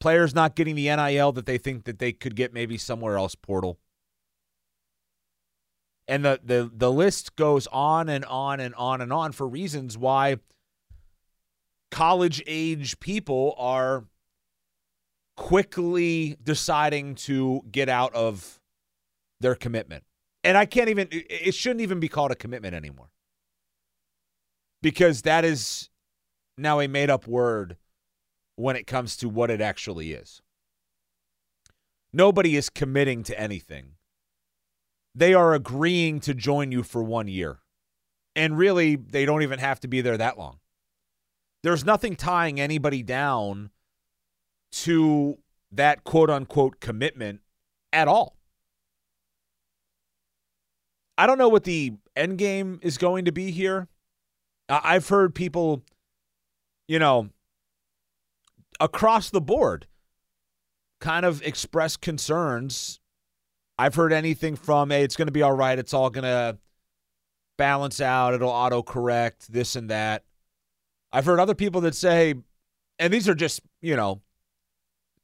Players 0.06 0.36
not 0.36 0.54
getting 0.54 0.76
the 0.76 0.84
NIL 0.94 1.32
that 1.32 1.46
they 1.46 1.58
think 1.58 1.82
that 1.82 1.98
they 1.98 2.12
could 2.12 2.36
get 2.36 2.54
maybe 2.54 2.78
somewhere 2.78 3.16
else, 3.16 3.34
portal. 3.34 3.80
And 6.06 6.24
the, 6.24 6.38
the 6.44 6.70
the 6.72 6.92
list 6.92 7.34
goes 7.34 7.66
on 7.72 8.08
and 8.08 8.24
on 8.26 8.60
and 8.60 8.72
on 8.76 9.00
and 9.00 9.12
on 9.12 9.32
for 9.32 9.48
reasons 9.48 9.98
why 9.98 10.36
college 11.90 12.40
age 12.46 13.00
people 13.00 13.56
are 13.58 14.04
quickly 15.36 16.36
deciding 16.40 17.16
to 17.16 17.62
get 17.72 17.88
out 17.88 18.14
of 18.14 18.60
their 19.40 19.56
commitment. 19.56 20.04
And 20.44 20.56
I 20.56 20.66
can't 20.66 20.88
even, 20.88 21.08
it 21.10 21.52
shouldn't 21.52 21.80
even 21.80 21.98
be 21.98 22.06
called 22.06 22.30
a 22.30 22.36
commitment 22.36 22.76
anymore. 22.76 23.10
Because 24.82 25.22
that 25.22 25.44
is 25.44 25.90
now 26.56 26.78
a 26.78 26.86
made 26.86 27.10
up 27.10 27.26
word 27.26 27.76
when 28.56 28.76
it 28.76 28.86
comes 28.86 29.16
to 29.18 29.28
what 29.28 29.50
it 29.50 29.60
actually 29.60 30.12
is. 30.12 30.42
Nobody 32.12 32.56
is 32.56 32.70
committing 32.70 33.22
to 33.24 33.38
anything. 33.38 33.92
They 35.14 35.34
are 35.34 35.54
agreeing 35.54 36.20
to 36.20 36.34
join 36.34 36.72
you 36.72 36.82
for 36.82 37.02
one 37.02 37.28
year. 37.28 37.58
And 38.34 38.58
really, 38.58 38.96
they 38.96 39.24
don't 39.24 39.42
even 39.42 39.58
have 39.58 39.80
to 39.80 39.88
be 39.88 40.00
there 40.00 40.18
that 40.18 40.38
long. 40.38 40.58
There's 41.62 41.84
nothing 41.84 42.16
tying 42.16 42.60
anybody 42.60 43.02
down 43.02 43.70
to 44.72 45.38
that 45.72 46.04
quote 46.04 46.30
unquote 46.30 46.80
commitment 46.80 47.40
at 47.92 48.08
all. 48.08 48.36
I 51.18 51.26
don't 51.26 51.38
know 51.38 51.48
what 51.48 51.64
the 51.64 51.94
end 52.14 52.38
game 52.38 52.78
is 52.82 52.98
going 52.98 53.24
to 53.24 53.32
be 53.32 53.50
here. 53.50 53.88
I've 54.68 55.08
heard 55.08 55.34
people, 55.34 55.82
you 56.88 56.98
know, 56.98 57.30
across 58.80 59.30
the 59.30 59.40
board 59.40 59.86
kind 61.00 61.26
of 61.26 61.42
express 61.42 61.96
concerns. 61.96 63.00
I've 63.78 63.94
heard 63.94 64.12
anything 64.12 64.56
from, 64.56 64.90
hey, 64.90 65.02
it's 65.02 65.16
going 65.16 65.28
to 65.28 65.32
be 65.32 65.42
all 65.42 65.52
right. 65.52 65.78
It's 65.78 65.92
all 65.92 66.10
going 66.10 66.24
to 66.24 66.58
balance 67.58 68.00
out. 68.00 68.34
It'll 68.34 68.48
auto 68.48 68.82
correct, 68.82 69.52
this 69.52 69.76
and 69.76 69.90
that. 69.90 70.24
I've 71.12 71.26
heard 71.26 71.40
other 71.40 71.54
people 71.54 71.80
that 71.82 71.94
say, 71.94 72.34
and 72.98 73.12
these 73.12 73.28
are 73.28 73.34
just, 73.34 73.60
you 73.80 73.96
know, 73.96 74.22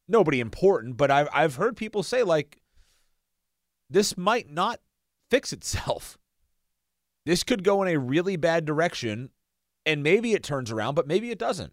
nobody 0.09 0.41
important, 0.41 0.97
but 0.97 1.11
I've, 1.11 1.29
I've 1.33 1.55
heard 1.57 1.77
people 1.77 2.03
say, 2.03 2.23
like, 2.23 2.61
this 3.89 4.17
might 4.17 4.51
not 4.51 4.81
fix 5.31 5.53
itself. 5.53 6.19
This 7.25 7.43
could 7.43 7.65
go 7.65 7.83
in 7.83 7.89
a 7.89 7.99
really 7.99 8.37
bad 8.37 8.65
direction, 8.65 9.31
and 9.87 10.03
maybe 10.03 10.33
it 10.35 10.43
turns 10.43 10.71
around, 10.71 10.95
but 10.95 11.07
maybe 11.07 11.31
it 11.31 11.39
doesn't. 11.39 11.73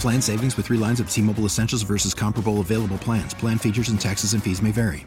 Plan 0.00 0.22
savings 0.22 0.56
with 0.56 0.66
3 0.66 0.78
lines 0.78 0.98
of 0.98 1.10
T-Mobile 1.10 1.44
Essentials 1.44 1.82
versus 1.82 2.14
comparable 2.14 2.60
available 2.60 2.98
plans. 2.98 3.34
Plan 3.34 3.58
features 3.58 3.90
and 3.90 4.00
taxes 4.00 4.32
and 4.32 4.42
fees 4.42 4.62
may 4.62 4.72
vary. 4.72 5.06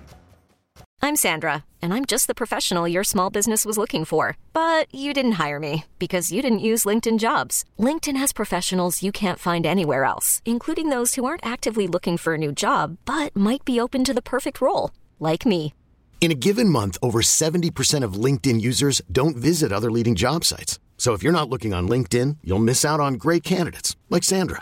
I'm 1.02 1.18
Sandra, 1.18 1.66
and 1.82 1.94
I'm 1.94 2.06
just 2.06 2.28
the 2.28 2.34
professional 2.34 2.88
your 2.88 3.04
small 3.04 3.30
business 3.30 3.66
was 3.66 3.78
looking 3.78 4.06
for. 4.06 4.38
But 4.54 4.88
you 4.94 5.14
didn't 5.14 5.34
hire 5.34 5.60
me 5.60 5.84
because 6.00 6.32
you 6.32 6.42
didn't 6.42 6.60
use 6.60 6.86
LinkedIn 6.86 7.20
jobs. 7.20 7.66
LinkedIn 7.78 8.16
has 8.18 8.32
professionals 8.32 9.04
you 9.04 9.12
can't 9.12 9.40
find 9.40 9.66
anywhere 9.66 10.06
else, 10.06 10.42
including 10.46 10.90
those 10.90 11.16
who 11.16 11.26
aren't 11.26 11.46
actively 11.46 11.88
looking 11.88 12.16
for 12.16 12.36
a 12.36 12.38
new 12.38 12.54
job 12.54 12.98
but 13.04 13.36
might 13.36 13.66
be 13.66 13.82
open 13.82 14.06
to 14.06 14.14
the 14.14 14.22
perfect 14.22 14.62
role, 14.62 14.92
like 15.20 15.46
me. 15.46 15.74
In 16.22 16.32
a 16.32 16.36
given 16.36 16.70
month, 16.70 16.98
over 17.02 17.22
70% 17.22 18.04
of 18.04 18.14
LinkedIn 18.14 18.62
users 18.62 19.02
don't 19.12 19.36
visit 19.36 19.74
other 19.74 19.92
leading 19.92 20.16
job 20.16 20.46
sites. 20.46 20.80
So 20.98 21.12
if 21.12 21.22
you're 21.22 21.34
not 21.34 21.50
looking 21.50 21.74
on 21.74 21.90
LinkedIn, 21.90 22.38
you'll 22.46 22.60
miss 22.60 22.86
out 22.86 23.02
on 23.02 23.16
great 23.16 23.44
candidates 23.44 23.98
like 24.10 24.24
Sandra. 24.24 24.62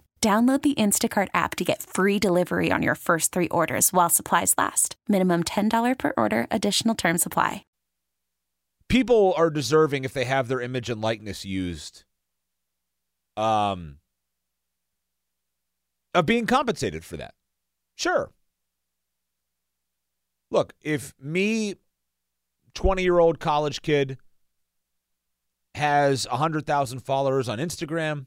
Download 0.21 0.61
the 0.61 0.75
Instacart 0.75 1.29
app 1.33 1.55
to 1.55 1.63
get 1.63 1.81
free 1.81 2.19
delivery 2.19 2.71
on 2.71 2.83
your 2.83 2.93
first 2.93 3.31
three 3.31 3.47
orders 3.47 3.91
while 3.91 4.07
supplies 4.07 4.53
last. 4.55 4.95
Minimum 5.07 5.45
$10 5.45 5.97
per 5.97 6.13
order, 6.15 6.45
additional 6.51 6.93
term 6.93 7.17
supply. 7.17 7.65
People 8.87 9.33
are 9.35 9.49
deserving 9.49 10.03
if 10.03 10.13
they 10.13 10.25
have 10.25 10.47
their 10.47 10.61
image 10.61 10.91
and 10.91 11.01
likeness 11.01 11.43
used. 11.43 12.03
Um, 13.35 13.97
of 16.13 16.27
being 16.27 16.45
compensated 16.45 17.03
for 17.03 17.17
that. 17.17 17.33
Sure. 17.95 18.31
Look, 20.51 20.73
if 20.81 21.15
me, 21.19 21.75
20 22.75 23.01
year 23.01 23.17
old 23.17 23.39
college 23.39 23.81
kid, 23.81 24.19
has 25.73 26.27
100,000 26.27 26.99
followers 26.99 27.49
on 27.49 27.57
Instagram, 27.57 28.25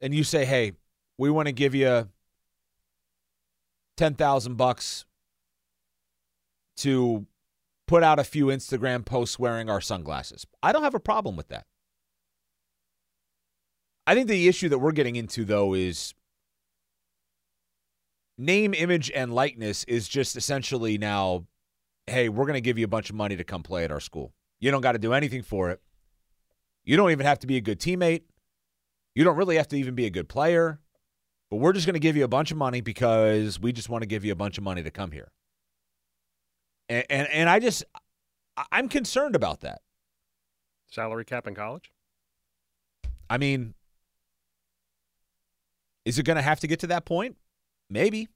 and 0.00 0.14
you 0.14 0.22
say, 0.22 0.44
hey, 0.44 0.72
we 1.18 1.30
want 1.30 1.46
to 1.46 1.52
give 1.52 1.74
you 1.74 2.08
10,000 3.96 4.54
bucks 4.56 5.04
to 6.78 7.26
put 7.86 8.04
out 8.04 8.18
a 8.18 8.24
few 8.24 8.46
Instagram 8.46 9.04
posts 9.04 9.38
wearing 9.38 9.68
our 9.68 9.80
sunglasses. 9.80 10.46
I 10.62 10.72
don't 10.72 10.84
have 10.84 10.94
a 10.94 11.00
problem 11.00 11.36
with 11.36 11.48
that. 11.48 11.66
I 14.06 14.14
think 14.14 14.28
the 14.28 14.48
issue 14.48 14.70
that 14.70 14.78
we're 14.78 14.92
getting 14.92 15.16
into 15.16 15.44
though 15.44 15.74
is 15.74 16.14
name, 18.38 18.72
image 18.72 19.10
and 19.10 19.34
likeness 19.34 19.84
is 19.84 20.08
just 20.08 20.36
essentially 20.36 20.96
now 20.96 21.46
hey, 22.06 22.30
we're 22.30 22.46
going 22.46 22.54
to 22.54 22.62
give 22.62 22.78
you 22.78 22.86
a 22.86 22.88
bunch 22.88 23.10
of 23.10 23.16
money 23.16 23.36
to 23.36 23.44
come 23.44 23.62
play 23.62 23.84
at 23.84 23.92
our 23.92 24.00
school. 24.00 24.32
You 24.60 24.70
don't 24.70 24.80
got 24.80 24.92
to 24.92 24.98
do 24.98 25.12
anything 25.12 25.42
for 25.42 25.70
it. 25.70 25.82
You 26.84 26.96
don't 26.96 27.10
even 27.10 27.26
have 27.26 27.38
to 27.40 27.46
be 27.46 27.58
a 27.58 27.60
good 27.60 27.78
teammate. 27.78 28.22
You 29.14 29.24
don't 29.24 29.36
really 29.36 29.56
have 29.56 29.68
to 29.68 29.76
even 29.76 29.94
be 29.94 30.06
a 30.06 30.10
good 30.10 30.26
player. 30.26 30.80
But 31.50 31.58
we're 31.58 31.72
just 31.72 31.86
going 31.86 31.94
to 31.94 32.00
give 32.00 32.16
you 32.16 32.24
a 32.24 32.28
bunch 32.28 32.50
of 32.50 32.56
money 32.56 32.80
because 32.80 33.58
we 33.58 33.72
just 33.72 33.88
want 33.88 34.02
to 34.02 34.06
give 34.06 34.24
you 34.24 34.32
a 34.32 34.36
bunch 34.36 34.58
of 34.58 34.64
money 34.64 34.82
to 34.82 34.90
come 34.90 35.12
here. 35.12 35.32
And 36.88 37.04
and, 37.08 37.28
and 37.28 37.48
I 37.48 37.58
just 37.58 37.84
I'm 38.72 38.88
concerned 38.88 39.34
about 39.34 39.60
that. 39.60 39.80
Salary 40.90 41.24
cap 41.24 41.46
in 41.46 41.54
college? 41.54 41.92
I 43.30 43.38
mean, 43.38 43.74
is 46.04 46.18
it 46.18 46.24
going 46.24 46.36
to 46.36 46.42
have 46.42 46.60
to 46.60 46.66
get 46.66 46.80
to 46.80 46.86
that 46.88 47.04
point? 47.04 47.36
Maybe. 47.90 48.28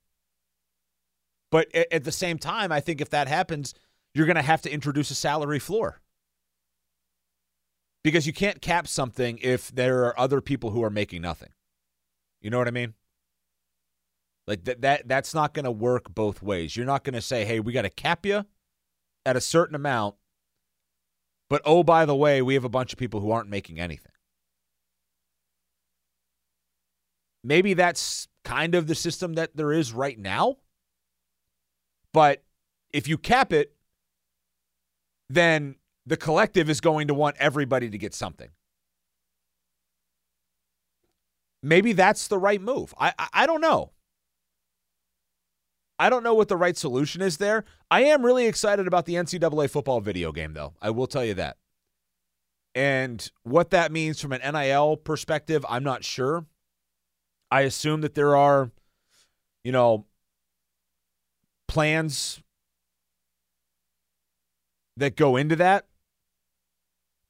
But 1.51 1.75
at, 1.75 1.93
at 1.93 2.05
the 2.05 2.13
same 2.13 2.39
time, 2.39 2.73
I 2.73 2.81
think 2.81 3.01
if 3.01 3.11
that 3.11 3.29
happens, 3.29 3.75
you're 4.15 4.27
going 4.27 4.37
to 4.37 4.43
have 4.43 4.63
to 4.63 4.73
introduce 4.73 5.11
a 5.11 5.15
salary 5.15 5.59
floor. 5.59 6.01
Because 8.05 8.27
you 8.27 8.33
can't 8.33 8.61
cap 8.61 8.89
something 8.89 9.39
if 9.43 9.71
there 9.71 10.05
are 10.05 10.19
other 10.19 10.41
people 10.41 10.71
who 10.71 10.83
are 10.83 10.91
making 10.91 11.23
nothing. 11.23 11.51
You 12.41 12.51
know 12.51 12.59
what 12.59 12.69
I 12.69 12.73
mean? 12.73 12.95
Like 14.47 14.65
that 14.65 14.83
that 14.83 15.09
that's 15.09 15.35
not 15.35 15.55
going 15.55 15.65
to 15.65 15.71
work 15.71 16.13
both 16.15 16.43
ways. 16.43 16.77
You're 16.77 16.87
not 16.87 17.05
going 17.05 17.15
to 17.15 17.23
say, 17.23 17.45
"Hey, 17.45 17.61
we 17.61 17.73
got 17.73 17.83
to 17.83 17.91
cap 17.91 18.27
you 18.27 18.45
at 19.25 19.37
a 19.37 19.41
certain 19.41 19.75
amount." 19.75 20.17
But 21.49 21.63
oh, 21.65 21.83
by 21.83 22.07
the 22.07 22.17
way, 22.17 22.43
we 22.43 22.55
have 22.55 22.65
a 22.65 22.69
bunch 22.69 22.93
of 22.93 22.99
people 22.99 23.21
who 23.21 23.31
aren't 23.31 23.49
making 23.49 23.79
anything. 23.79 24.13
Maybe 27.45 27.75
that's 27.75 28.29
kind 28.45 28.75
of 28.75 28.87
the 28.87 28.95
system 28.95 29.35
that 29.35 29.57
there 29.57 29.73
is 29.73 29.93
right 29.93 30.19
now. 30.19 30.57
But 32.13 32.43
if 32.93 33.09
you 33.09 33.19
cap 33.19 33.53
it, 33.53 33.75
then 35.29 35.77
the 36.07 36.17
collective 36.17 36.69
is 36.69 36.81
going 36.81 37.09
to 37.09 37.15
want 37.15 37.37
everybody 37.39 37.89
to 37.91 37.99
get 37.99 38.15
something. 38.15 38.49
Maybe 41.63 41.93
that's 41.93 42.29
the 42.29 42.39
right 42.39 42.61
move. 42.61 42.93
I, 42.99 43.13
I, 43.19 43.29
I 43.33 43.47
don't 43.47 43.61
know. 43.61 43.93
I 45.99 46.11
don't 46.11 46.25
know 46.25 46.35
what 46.35 46.49
the 46.49 46.57
right 46.57 46.77
solution 46.77 47.23
is 47.23 47.37
there. 47.37 47.65
I 47.91 48.05
am 48.05 48.25
really 48.25 48.47
excited 48.47 48.87
about 48.87 49.07
the 49.07 49.15
NCAA 49.15 49.71
football 49.71 50.01
video 50.01 50.33
game, 50.33 50.53
though. 50.55 50.75
I 50.83 50.91
will 50.91 51.07
tell 51.07 51.25
you 51.25 51.35
that. 51.35 51.57
And 52.75 53.31
what 53.43 53.71
that 53.71 53.93
means 53.93 54.21
from 54.21 54.33
an 54.33 54.41
NIL 54.53 54.97
perspective, 54.97 55.65
I'm 55.69 55.85
not 55.85 56.05
sure. 56.05 56.47
I 57.51 57.63
assume 57.63 58.01
that 58.01 58.15
there 58.15 58.35
are, 58.35 58.71
you 59.63 59.73
know, 59.73 60.07
plans 61.69 62.43
that 64.97 65.17
go 65.17 65.37
into 65.37 65.57
that. 65.57 65.87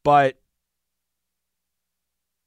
But 0.04 0.38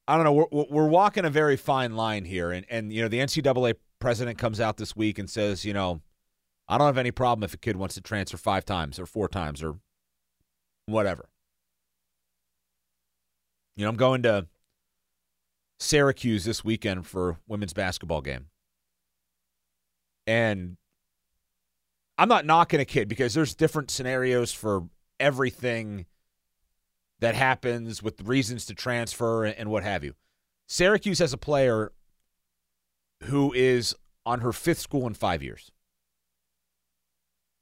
I 0.07 0.15
don't 0.15 0.23
know. 0.23 0.47
We're, 0.51 0.65
we're 0.69 0.87
walking 0.87 1.25
a 1.25 1.29
very 1.29 1.57
fine 1.57 1.95
line 1.95 2.25
here. 2.25 2.51
And, 2.51 2.65
and, 2.69 2.93
you 2.93 3.01
know, 3.01 3.07
the 3.07 3.19
NCAA 3.19 3.75
president 4.05 4.37
comes 4.37 4.59
out 4.59 4.77
this 4.77 4.95
week 4.95 5.17
and 5.17 5.27
says, 5.27 5.65
you 5.65 5.73
know, 5.73 5.99
I 6.67 6.77
don't 6.77 6.85
have 6.85 6.99
any 6.99 7.09
problem 7.09 7.43
if 7.43 7.55
a 7.55 7.57
kid 7.57 7.75
wants 7.75 7.95
to 7.95 8.01
transfer 8.01 8.37
five 8.37 8.63
times 8.63 8.99
or 8.99 9.07
four 9.07 9.27
times 9.27 9.63
or 9.63 9.79
whatever. 10.85 11.27
You 13.75 13.83
know, 13.83 13.89
I'm 13.89 13.95
going 13.95 14.21
to 14.21 14.45
Syracuse 15.79 16.45
this 16.45 16.63
weekend 16.63 17.07
for 17.07 17.39
women's 17.47 17.73
basketball 17.73 18.21
game. 18.21 18.45
And 20.27 20.77
I'm 22.19 22.29
not 22.29 22.45
knocking 22.45 22.79
a 22.79 22.85
kid 22.85 23.07
because 23.07 23.33
there's 23.33 23.55
different 23.55 23.89
scenarios 23.89 24.51
for 24.51 24.83
everything 25.19 26.05
that 27.21 27.33
happens 27.33 28.03
with 28.03 28.21
reasons 28.21 28.67
to 28.67 28.75
transfer 28.75 29.45
and 29.45 29.71
what 29.71 29.81
have 29.81 30.03
you. 30.03 30.13
Syracuse 30.67 31.17
has 31.17 31.33
a 31.33 31.37
player 31.39 31.91
who 33.23 33.53
is 33.53 33.95
on 34.25 34.41
her 34.41 34.53
fifth 34.53 34.79
school 34.79 35.07
in 35.07 35.13
five 35.13 35.41
years. 35.43 35.71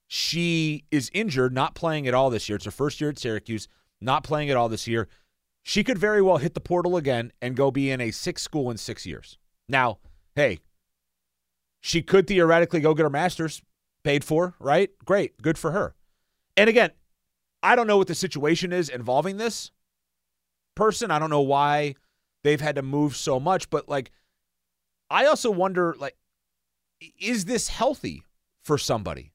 She 0.08 0.86
is 0.92 1.10
injured, 1.14 1.54
not 1.54 1.76
playing 1.76 2.08
at 2.08 2.14
all 2.14 2.30
this 2.30 2.48
year. 2.48 2.58
It's 2.58 2.66
her 2.66 2.72
first 2.72 3.02
year 3.02 3.10
at 3.10 3.18
Syracuse, 3.18 3.68
not 4.00 4.24
playing 4.24 4.50
at 4.50 4.58
all 4.58 4.70
this 4.70 4.88
year. 4.88 5.08
She 5.64 5.84
could 5.84 5.98
very 5.98 6.22
well 6.22 6.38
hit 6.38 6.54
the 6.54 6.60
portal 6.60 6.98
again 6.98 7.32
and 7.42 7.56
go 7.56 7.72
be 7.72 7.90
in 7.90 8.02
a 8.02 8.12
sixth 8.12 8.44
school 8.44 8.70
in 8.70 8.78
six 8.78 9.06
years. 9.06 9.38
Now, 9.68 10.00
hey, 10.36 10.60
she 11.82 12.02
could 12.02 12.28
theoretically 12.28 12.80
go 12.80 12.94
get 12.94 13.04
her 13.04 13.10
master's 13.10 13.62
paid 14.04 14.24
for, 14.24 14.56
right? 14.60 14.92
Great. 15.06 15.42
Good 15.42 15.58
for 15.58 15.72
her. 15.72 15.96
And 16.58 16.70
again, 16.70 16.92
I 17.64 17.76
don't 17.76 17.88
know 17.88 17.98
what 17.98 18.08
the 18.08 18.16
situation 18.16 18.74
is 18.74 18.90
involving 18.90 19.38
this 19.38 19.72
person. 20.76 21.12
I 21.12 21.20
don't 21.20 21.30
know 21.30 21.42
why 21.42 21.96
they've 22.44 22.62
had 22.62 22.76
to 22.76 22.82
move 22.82 23.16
so 23.16 23.40
much, 23.40 23.70
but 23.70 23.88
like, 23.88 24.12
I 25.14 25.28
also 25.28 25.52
wonder, 25.52 25.96
like, 26.00 26.18
is 27.20 27.46
this 27.46 27.68
healthy 27.68 28.24
for 28.64 28.80
somebody? 28.80 29.32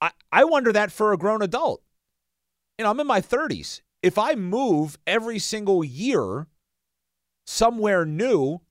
I, 0.00 0.10
I 0.32 0.42
wonder 0.42 0.72
that 0.72 0.90
for 0.90 1.12
a 1.12 1.16
grown 1.16 1.42
adult. 1.42 1.82
You 2.76 2.84
know, 2.84 2.90
I'm 2.90 2.98
in 2.98 3.06
my 3.06 3.20
30s. 3.20 3.82
If 4.02 4.18
I 4.18 4.34
move 4.34 4.98
every 5.06 5.38
single 5.38 5.84
year 5.84 6.48
somewhere 7.46 8.04
new, 8.04 8.62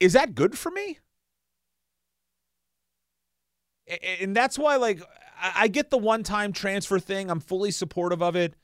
is 0.00 0.14
that 0.14 0.34
good 0.34 0.56
for 0.56 0.70
me? 0.70 0.98
And 4.20 4.34
that's 4.34 4.58
why, 4.58 4.76
like, 4.76 5.02
I 5.38 5.68
get 5.68 5.90
the 5.90 5.98
one 5.98 6.22
time 6.22 6.54
transfer 6.54 6.98
thing. 6.98 7.30
I'm 7.30 7.40
fully 7.40 7.70
supportive 7.70 8.22
of 8.22 8.36
it. 8.36 8.54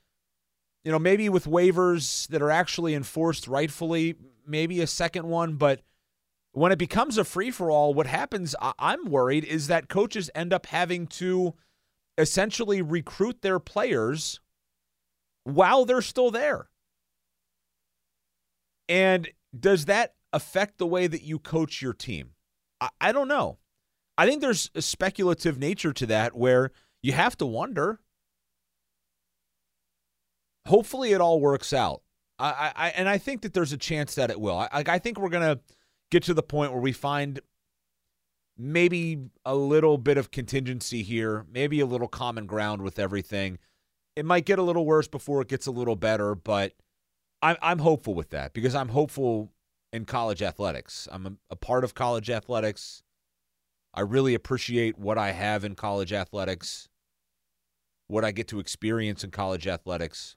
You 0.83 0.91
know, 0.91 0.97
maybe 0.97 1.29
with 1.29 1.45
waivers 1.45 2.27
that 2.29 2.41
are 2.41 2.49
actually 2.49 2.95
enforced 2.95 3.47
rightfully, 3.47 4.15
maybe 4.49 4.81
a 4.81 4.87
second 4.87 5.27
one. 5.27 5.55
But 5.55 5.81
when 6.51 6.71
it 6.71 6.79
becomes 6.79 7.17
a 7.17 7.23
free 7.23 7.51
for 7.51 7.69
all, 7.69 7.93
what 7.93 8.07
happens, 8.07 8.55
I'm 8.59 9.05
worried, 9.05 9.45
is 9.45 9.67
that 9.67 9.87
coaches 9.87 10.29
end 10.33 10.51
up 10.51 10.65
having 10.65 11.07
to 11.07 11.53
essentially 12.17 12.81
recruit 12.81 13.41
their 13.41 13.59
players 13.59 14.39
while 15.43 15.85
they're 15.85 16.01
still 16.01 16.31
there. 16.31 16.69
And 18.87 19.29
does 19.57 19.85
that 19.85 20.15
affect 20.33 20.79
the 20.79 20.87
way 20.87 21.07
that 21.07 21.21
you 21.21 21.39
coach 21.39 21.81
your 21.81 21.93
team? 21.93 22.31
I, 22.81 22.89
I 22.99 23.11
don't 23.11 23.27
know. 23.27 23.59
I 24.17 24.25
think 24.25 24.41
there's 24.41 24.69
a 24.75 24.81
speculative 24.81 25.57
nature 25.57 25.93
to 25.93 26.05
that 26.07 26.35
where 26.35 26.71
you 27.01 27.13
have 27.13 27.37
to 27.37 27.45
wonder. 27.45 28.01
Hopefully, 30.67 31.13
it 31.13 31.21
all 31.21 31.39
works 31.39 31.71
out. 31.71 32.01
I, 32.39 32.71
I 32.75 32.89
and 32.89 33.09
I 33.09 33.17
think 33.17 33.41
that 33.41 33.53
there's 33.53 33.73
a 33.73 33.77
chance 33.77 34.15
that 34.15 34.29
it 34.29 34.39
will. 34.39 34.57
I, 34.57 34.69
I 34.71 34.99
think 34.99 35.19
we're 35.19 35.29
gonna 35.29 35.59
get 36.09 36.23
to 36.23 36.33
the 36.33 36.43
point 36.43 36.71
where 36.71 36.81
we 36.81 36.93
find 36.93 37.39
maybe 38.57 39.17
a 39.45 39.55
little 39.55 39.97
bit 39.97 40.17
of 40.17 40.31
contingency 40.31 41.03
here, 41.03 41.45
maybe 41.51 41.79
a 41.79 41.85
little 41.85 42.07
common 42.07 42.45
ground 42.45 42.81
with 42.81 42.99
everything. 42.99 43.57
It 44.15 44.25
might 44.25 44.45
get 44.45 44.59
a 44.59 44.63
little 44.63 44.85
worse 44.85 45.07
before 45.07 45.41
it 45.41 45.47
gets 45.47 45.67
a 45.67 45.71
little 45.71 45.95
better, 45.95 46.35
but 46.35 46.73
I'm 47.41 47.57
I'm 47.61 47.79
hopeful 47.79 48.13
with 48.13 48.29
that 48.29 48.53
because 48.53 48.75
I'm 48.75 48.89
hopeful 48.89 49.51
in 49.91 50.05
college 50.05 50.41
athletics. 50.41 51.07
I'm 51.11 51.25
a, 51.25 51.33
a 51.51 51.55
part 51.55 51.83
of 51.83 51.93
college 51.93 52.29
athletics. 52.29 53.03
I 53.93 54.01
really 54.01 54.35
appreciate 54.35 54.97
what 54.99 55.17
I 55.17 55.31
have 55.31 55.63
in 55.63 55.75
college 55.75 56.13
athletics, 56.13 56.89
what 58.07 58.23
I 58.23 58.31
get 58.31 58.47
to 58.49 58.59
experience 58.59 59.23
in 59.23 59.31
college 59.31 59.67
athletics. 59.67 60.35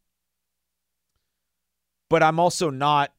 But 2.13 2.23
I'm 2.23 2.39
also 2.39 2.69
not 2.69 3.15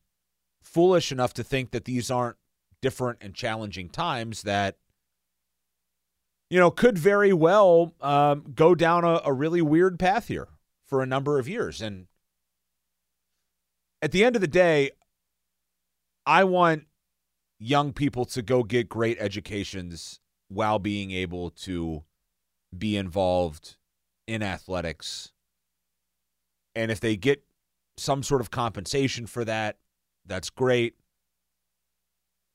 foolish 0.62 1.12
enough 1.12 1.34
to 1.34 1.44
think 1.44 1.72
that 1.72 1.86
these 1.86 2.12
aren't 2.12 2.38
different 2.80 3.18
and 3.22 3.34
challenging 3.34 3.90
times 3.90 4.44
that 4.44 4.78
you 6.48 6.60
know 6.60 6.70
could 6.70 7.00
very 7.00 7.34
well 7.34 7.96
um, 8.02 8.44
go 8.54 8.76
down 8.76 9.04
a, 9.04 9.20
a 9.26 9.34
really 9.34 9.64
weird 9.64 9.98
path 9.98 10.28
here 10.28 10.48
for 10.86 11.02
a 11.02 11.08
number 11.08 11.40
of 11.40 11.48
years. 11.48 11.82
And 11.82 12.06
at 14.04 14.12
the 14.12 14.24
end 14.24 14.36
of 14.36 14.42
the 14.42 14.48
day 14.48 14.92
i 16.28 16.44
want 16.44 16.84
young 17.58 17.94
people 17.94 18.26
to 18.26 18.44
go 18.44 18.62
get 18.62 18.90
great 18.90 19.18
educations 19.20 20.20
while 20.50 20.78
being 20.78 21.10
able 21.10 21.50
to 21.50 22.04
be 22.78 22.96
involved 22.96 23.76
in 24.28 24.44
athletics. 24.44 25.32
And 26.76 26.92
if 26.92 27.00
they 27.00 27.18
get 27.18 27.44
some 27.98 28.24
sort 28.24 28.42
of 28.42 28.52
compensation 28.52 29.26
for 29.28 29.46
that 29.46 29.78
that's 30.26 30.50
great. 30.50 30.96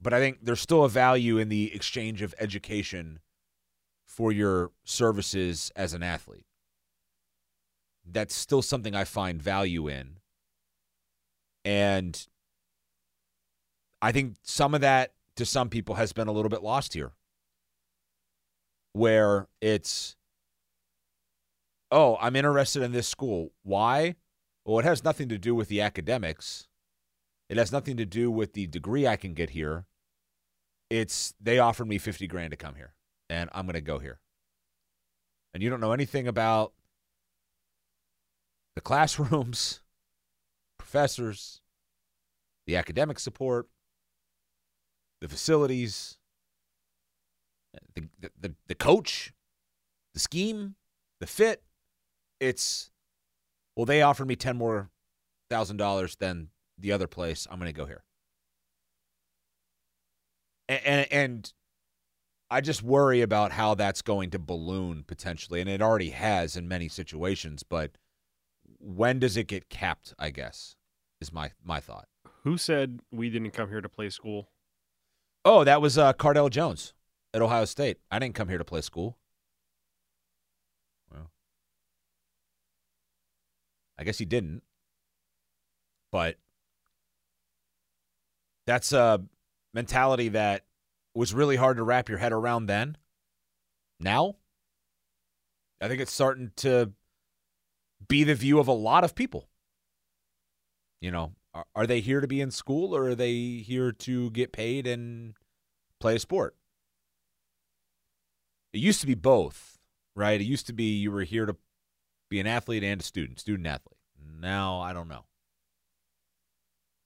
But 0.01 0.15
I 0.15 0.19
think 0.21 0.39
there's 0.43 0.61
still 0.61 0.85
a 0.85 0.89
value 0.89 1.39
in 1.39 1.49
the 1.49 1.75
exchange 1.75 2.23
of 2.23 2.35
education 2.39 3.21
for 4.07 4.33
your 4.33 4.71
services 4.85 5.73
as 5.77 5.93
an 5.93 6.03
athlete. 6.03 6.47
That's 8.11 8.35
still 8.35 8.63
something 8.63 8.95
I 8.95 9.05
find 9.05 9.43
value 9.43 9.89
in. 9.89 10.19
And 11.65 12.27
I 14.01 14.13
think 14.13 14.37
some 14.43 14.75
of 14.75 14.81
that 14.81 15.13
to 15.37 15.45
some 15.45 15.69
people 15.69 15.97
has 15.97 16.13
been 16.13 16.29
a 16.29 16.33
little 16.33 16.49
bit 16.49 16.63
lost 16.63 16.95
here. 16.95 17.13
Where 18.93 19.49
it's, 19.61 20.17
oh, 21.91 22.17
I'm 22.21 22.37
interested 22.37 22.83
in 22.83 22.93
this 22.93 23.07
school. 23.07 23.53
Why? 23.63 24.15
Well, 24.69 24.81
it 24.81 24.85
has 24.85 25.03
nothing 25.03 25.31
to 25.31 25.39
do 25.39 25.55
with 25.55 25.69
the 25.69 25.81
academics. 25.81 26.67
It 27.49 27.57
has 27.57 27.73
nothing 27.73 27.97
to 27.97 28.05
do 28.05 28.31
with 28.31 28.53
the 28.53 28.67
degree 28.67 29.07
I 29.07 29.17
can 29.17 29.33
get 29.33 29.51
here. 29.51 29.87
It's 30.91 31.33
they 31.41 31.59
offered 31.59 31.89
me 31.89 31.97
50 31.97 32.27
grand 32.27 32.51
to 32.51 32.57
come 32.59 32.75
here 32.75 32.93
and 33.31 33.49
I'm 33.55 33.65
going 33.65 33.77
to 33.77 33.81
go 33.81 33.99
here. 33.99 34.21
And 35.55 35.63
you 35.63 35.71
don't 35.71 35.81
know 35.81 35.93
anything 35.93 36.29
about 36.29 36.75
the 38.75 38.81
classrooms, 38.83 39.81
professors, 40.79 41.63
the 42.67 42.77
academic 42.77 43.21
support, 43.21 43.69
the 45.23 45.29
facilities, 45.29 46.19
the, 47.95 48.07
the, 48.39 48.55
the 48.67 48.75
coach, 48.75 49.33
the 50.13 50.21
scheme, 50.21 50.75
the 51.21 51.27
fit. 51.27 51.63
It's, 52.39 52.91
well, 53.79 53.85
they 53.85 54.03
offered 54.03 54.27
me 54.27 54.35
10 54.35 54.57
more 54.57 54.91
thousand 55.49 55.77
dollars 55.77 56.17
than 56.17 56.49
the 56.77 56.91
other 56.91 57.07
place. 57.07 57.47
I'm 57.49 57.61
going 57.61 57.73
to 57.73 57.79
go 57.79 57.87
here. 57.87 58.03
And, 60.69 60.81
and, 60.85 61.13
and 61.13 61.53
I 62.51 62.61
just 62.61 62.83
worry 62.83 63.21
about 63.21 63.53
how 63.53 63.77
that's 63.77 64.03
going 64.03 64.31
to 64.31 64.39
balloon 64.41 65.05
potentially, 65.07 65.61
and 65.61 65.71
it 65.71 65.81
already 65.81 66.11
has 66.11 66.57
in 66.57 66.67
many 66.67 66.89
situations. 66.89 67.63
But 67.63 67.93
when 68.81 69.21
does 69.21 69.37
it 69.37 69.47
get 69.47 69.69
capped? 69.69 70.13
I 70.19 70.31
guess 70.31 70.75
is 71.21 71.33
my 71.33 71.53
my 71.65 71.79
thought. 71.79 72.09
Who 72.43 72.59
said 72.59 72.99
we 73.13 73.31
didn't 73.31 73.53
come 73.53 73.69
here 73.69 73.81
to 73.81 73.89
play 73.89 74.11
school? 74.11 74.49
Oh, 75.45 75.63
that 75.63 75.81
was 75.81 75.97
uh, 75.97 76.15
Cardale 76.15 76.51
Jones 76.51 76.95
at 77.33 77.43
Ohio 77.43 77.65
State. 77.65 77.99
I 78.11 78.19
didn't 78.19 78.35
come 78.35 78.49
here 78.49 78.59
to 78.59 78.65
play 78.65 78.81
school. 78.81 79.19
Well, 81.13 81.31
I 83.99 84.05
guess 84.05 84.19
he 84.19 84.25
didn't. 84.25 84.63
But 86.13 86.37
that's 88.67 88.93
a 88.93 89.23
mentality 89.75 90.29
that 90.31 90.65
was 91.15 91.35
really 91.35 91.57
hard 91.57 91.79
to 91.79 91.83
wrap 91.83 92.09
your 92.09 92.19
head 92.19 92.33
around 92.33 92.67
then. 92.67 92.97
Now, 94.01 94.37
I 95.81 95.89
think 95.89 96.01
it's 96.01 96.13
starting 96.13 96.53
to 96.57 96.93
be 98.07 98.25
the 98.25 98.35
view 98.35 98.59
of 98.59 98.69
a 98.69 98.73
lot 98.73 99.05
of 99.05 99.15
people. 99.15 99.49
You 101.01 101.11
know, 101.11 101.33
are, 101.55 101.67
are 101.75 101.87
they 101.87 102.01
here 102.01 102.21
to 102.21 102.29
be 102.29 102.41
in 102.41 102.51
school 102.51 102.95
or 102.95 103.09
are 103.09 103.15
they 103.15 103.35
here 103.35 103.93
to 103.93 104.31
get 104.31 104.53
paid 104.53 104.87
and 104.87 105.35
play 106.01 106.17
a 106.17 106.19
sport? 106.19 106.57
It 108.73 108.79
used 108.79 109.01
to 109.01 109.07
be 109.07 109.15
both, 109.15 109.79
right? 110.15 110.41
It 110.41 110.45
used 110.45 110.67
to 110.67 110.73
be 110.73 110.97
you 110.97 111.11
were 111.11 111.25
here 111.25 111.47
to 111.47 111.57
be 112.29 112.41
an 112.41 112.47
athlete 112.47 112.85
and 112.85 113.01
a 113.01 113.05
student, 113.05 113.41
student 113.41 113.67
athlete. 113.67 113.99
Now, 114.41 114.81
I 114.81 114.93
don't 114.93 115.09
know. 115.09 115.25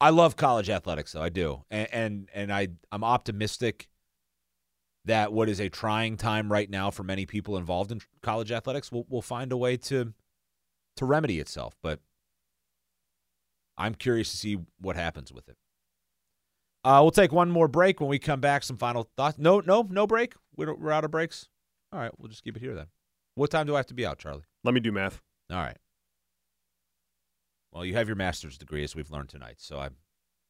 I 0.00 0.10
love 0.10 0.36
college 0.36 0.68
athletics, 0.68 1.12
though 1.12 1.22
I 1.22 1.28
do, 1.28 1.64
and 1.70 1.88
and, 1.92 2.28
and 2.34 2.52
I 2.52 2.68
I'm 2.90 3.04
optimistic 3.04 3.88
that 5.04 5.32
what 5.32 5.48
is 5.48 5.60
a 5.60 5.68
trying 5.68 6.16
time 6.16 6.50
right 6.50 6.68
now 6.68 6.90
for 6.90 7.02
many 7.02 7.26
people 7.26 7.56
involved 7.56 7.92
in 7.92 8.00
college 8.20 8.50
athletics 8.50 8.90
will 8.90 9.06
will 9.08 9.22
find 9.22 9.52
a 9.52 9.56
way 9.56 9.76
to 9.76 10.12
to 10.96 11.04
remedy 11.04 11.38
itself. 11.38 11.76
But 11.82 12.00
I'm 13.78 13.94
curious 13.94 14.30
to 14.32 14.36
see 14.36 14.58
what 14.80 14.96
happens 14.96 15.32
with 15.32 15.48
it. 15.48 15.56
Uh, 16.84 16.98
we'll 17.02 17.12
take 17.12 17.32
one 17.32 17.50
more 17.50 17.68
break. 17.68 18.00
When 18.00 18.10
we 18.10 18.18
come 18.18 18.40
back, 18.40 18.64
some 18.64 18.76
final 18.76 19.08
thoughts. 19.16 19.38
No, 19.38 19.60
no, 19.60 19.86
no 19.88 20.06
break. 20.06 20.34
We're, 20.56 20.74
we're 20.74 20.90
out 20.90 21.04
of 21.04 21.10
breaks. 21.10 21.48
All 21.92 22.00
right, 22.00 22.10
we'll 22.18 22.28
just 22.28 22.42
keep 22.42 22.56
it 22.56 22.60
here 22.60 22.74
then. 22.74 22.86
What 23.34 23.50
time 23.50 23.66
do 23.66 23.74
I 23.74 23.78
have 23.78 23.86
to 23.86 23.94
be 23.94 24.04
out, 24.04 24.18
Charlie? 24.18 24.42
Let 24.64 24.74
me 24.74 24.80
do 24.80 24.92
math. 24.92 25.20
All 25.50 25.58
right. 25.58 25.76
Well, 27.72 27.84
you 27.84 27.94
have 27.94 28.06
your 28.06 28.16
master's 28.16 28.58
degree, 28.58 28.84
as 28.84 28.94
we've 28.94 29.10
learned 29.10 29.30
tonight, 29.30 29.56
so 29.58 29.78
I 29.78 29.88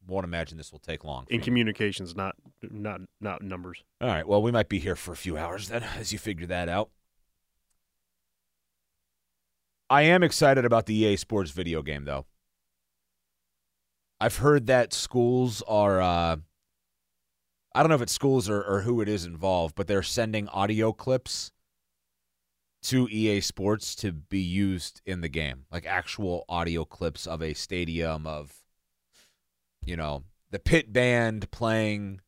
won't 0.06 0.24
imagine 0.24 0.58
this 0.58 0.72
will 0.72 0.80
take 0.80 1.04
long. 1.04 1.26
In 1.30 1.40
communications, 1.40 2.16
not 2.16 2.34
not 2.62 3.00
not 3.20 3.42
numbers. 3.42 3.82
All 4.00 4.08
right. 4.08 4.26
Well, 4.26 4.42
we 4.42 4.50
might 4.50 4.68
be 4.68 4.80
here 4.80 4.96
for 4.96 5.12
a 5.12 5.16
few 5.16 5.36
hours 5.38 5.68
then, 5.68 5.84
as 5.96 6.12
you 6.12 6.18
figure 6.18 6.46
that 6.46 6.68
out. 6.68 6.90
I 9.88 10.02
am 10.02 10.22
excited 10.22 10.64
about 10.64 10.86
the 10.86 10.94
EA 10.94 11.16
Sports 11.16 11.50
video 11.50 11.82
game, 11.82 12.04
though. 12.04 12.26
I've 14.20 14.36
heard 14.36 14.66
that 14.66 14.92
schools 14.92 15.62
are. 15.68 16.00
Uh, 16.00 16.36
I 17.74 17.82
don't 17.82 17.88
know 17.88 17.94
if 17.94 18.02
it's 18.02 18.12
schools 18.12 18.48
or, 18.50 18.62
or 18.62 18.80
who 18.82 19.00
it 19.00 19.08
is 19.08 19.24
involved, 19.24 19.74
but 19.74 19.86
they're 19.86 20.02
sending 20.02 20.48
audio 20.48 20.92
clips 20.92 21.52
to 22.82 23.08
EA 23.08 23.40
Sports 23.40 23.94
to 23.96 24.12
be 24.12 24.40
used 24.40 25.00
in 25.06 25.20
the 25.20 25.28
game, 25.28 25.64
like 25.70 25.86
actual 25.86 26.44
audio 26.48 26.84
clips 26.84 27.26
of 27.26 27.42
a 27.42 27.54
stadium 27.54 28.26
of, 28.26 28.52
you 29.84 29.96
know, 29.96 30.24
the 30.50 30.58
pit 30.58 30.92
band 30.92 31.50
playing, 31.50 32.20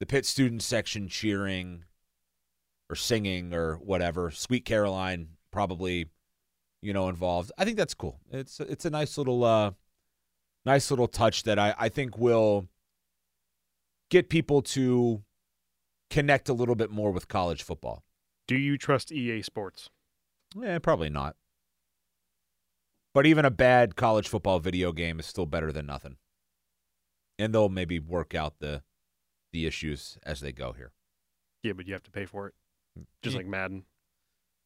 the 0.00 0.06
pit 0.06 0.26
student 0.26 0.62
section 0.62 1.08
cheering 1.08 1.84
or 2.90 2.96
singing 2.96 3.54
or 3.54 3.76
whatever. 3.76 4.30
Sweet 4.30 4.64
Caroline 4.66 5.28
probably, 5.50 6.10
you 6.82 6.92
know, 6.92 7.08
involved. 7.08 7.50
I 7.56 7.64
think 7.64 7.78
that's 7.78 7.94
cool. 7.94 8.20
It's 8.30 8.60
it's 8.60 8.84
a 8.84 8.90
nice 8.90 9.16
little 9.16 9.44
uh 9.44 9.72
nice 10.66 10.90
little 10.90 11.08
touch 11.08 11.44
that 11.44 11.58
I, 11.58 11.74
I 11.78 11.88
think 11.88 12.18
will 12.18 12.68
get 14.10 14.28
people 14.28 14.60
to 14.60 15.22
connect 16.10 16.50
a 16.50 16.52
little 16.52 16.74
bit 16.74 16.90
more 16.90 17.10
with 17.10 17.28
college 17.28 17.62
football. 17.62 18.04
Do 18.52 18.58
you 18.58 18.76
trust 18.76 19.10
EA 19.10 19.40
Sports? 19.40 19.88
Yeah, 20.54 20.78
probably 20.78 21.08
not. 21.08 21.36
But 23.14 23.24
even 23.24 23.46
a 23.46 23.50
bad 23.50 23.96
college 23.96 24.28
football 24.28 24.58
video 24.58 24.92
game 24.92 25.18
is 25.18 25.24
still 25.24 25.46
better 25.46 25.72
than 25.72 25.86
nothing. 25.86 26.16
And 27.38 27.54
they'll 27.54 27.70
maybe 27.70 27.98
work 27.98 28.34
out 28.34 28.58
the 28.58 28.82
the 29.54 29.64
issues 29.64 30.18
as 30.22 30.40
they 30.40 30.52
go 30.52 30.72
here. 30.72 30.92
Yeah, 31.62 31.72
but 31.72 31.86
you 31.86 31.94
have 31.94 32.02
to 32.02 32.10
pay 32.10 32.26
for 32.26 32.48
it, 32.48 32.54
just 33.22 33.34
like 33.34 33.46
Madden. 33.46 33.84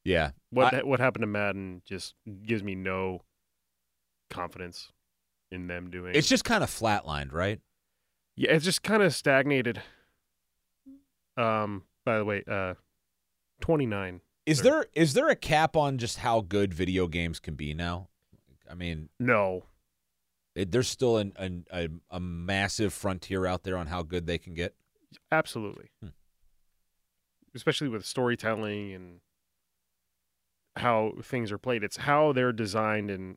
Yeah. 0.04 0.32
What 0.50 0.74
I- 0.74 0.82
what 0.82 0.98
happened 0.98 1.22
to 1.22 1.28
Madden 1.28 1.82
just 1.84 2.16
gives 2.44 2.64
me 2.64 2.74
no 2.74 3.22
confidence 4.30 4.90
in 5.52 5.68
them 5.68 5.90
doing. 5.90 6.12
it's 6.16 6.28
just 6.28 6.44
kind 6.44 6.64
of 6.64 6.70
flatlined, 6.70 7.32
right? 7.32 7.60
yeah, 8.34 8.50
it's 8.50 8.64
just 8.64 8.82
kind 8.82 9.04
of 9.04 9.14
stagnated. 9.14 9.80
Um. 11.36 11.84
By 12.04 12.18
the 12.18 12.24
way, 12.24 12.42
uh, 12.50 12.74
twenty 13.60 13.86
nine. 13.86 14.20
Is 14.44 14.58
Sure. 14.58 14.64
there 14.64 14.86
is 14.94 15.14
there 15.14 15.28
a 15.28 15.36
cap 15.36 15.76
on 15.76 15.98
just 15.98 16.18
how 16.18 16.40
good 16.40 16.72
video 16.72 17.06
games 17.08 17.40
can 17.40 17.54
be 17.54 17.74
now? 17.74 18.08
I 18.70 18.74
mean, 18.74 19.08
No, 19.20 19.64
It, 20.54 20.72
there's 20.72 20.88
still 20.88 21.16
an, 21.18 21.32
an, 21.36 21.66
a, 21.72 21.88
a 22.10 22.18
massive 22.20 22.92
frontier 22.92 23.46
out 23.46 23.62
there 23.62 23.76
on 23.76 23.86
how 23.88 24.02
good 24.02 24.26
they 24.26 24.38
can 24.38 24.54
get. 24.54 24.74
Absolutely. 25.30 25.90
Hmm. 26.02 26.08
Especially 27.54 27.88
with 27.88 28.04
storytelling 28.04 28.92
and 28.92 29.20
how 30.76 31.12
things 31.22 31.50
are 31.52 31.58
played. 31.58 31.82
It's 31.84 31.96
how 31.98 32.32
they're 32.32 32.52
designed 32.52 33.10
and 33.10 33.36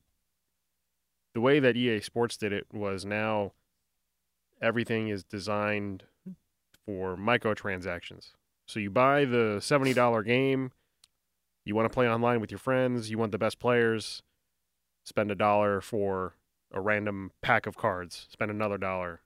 the 1.33 1.41
way 1.41 1.59
that 1.59 1.77
EA 1.77 2.01
Sports 2.01 2.35
did 2.37 2.51
it 2.51 2.65
was 2.73 3.05
now 3.05 3.53
everything 4.61 5.07
is 5.09 5.23
designed 5.23 6.03
for 6.85 7.15
microtransactions. 7.15 8.31
So 8.69 8.79
you 8.79 8.91
buy 8.91 9.25
the 9.25 9.57
$70 9.61 10.23
game, 10.23 10.73
you 11.65 11.73
want 11.73 11.87
to 11.87 11.93
play 11.93 12.07
online 12.07 12.39
with 12.39 12.51
your 12.51 12.59
friends, 12.59 13.09
you 13.09 13.17
want 13.17 13.31
the 13.31 13.39
best 13.39 13.57
players, 13.57 14.21
spend 15.03 15.31
a 15.31 15.35
dollar 15.35 15.81
for 15.81 16.35
a 16.71 16.79
random 16.79 17.31
pack 17.41 17.65
of 17.65 17.75
cards, 17.75 18.27
spend 18.29 18.51
another 18.51 18.77
dollar. 18.77 19.21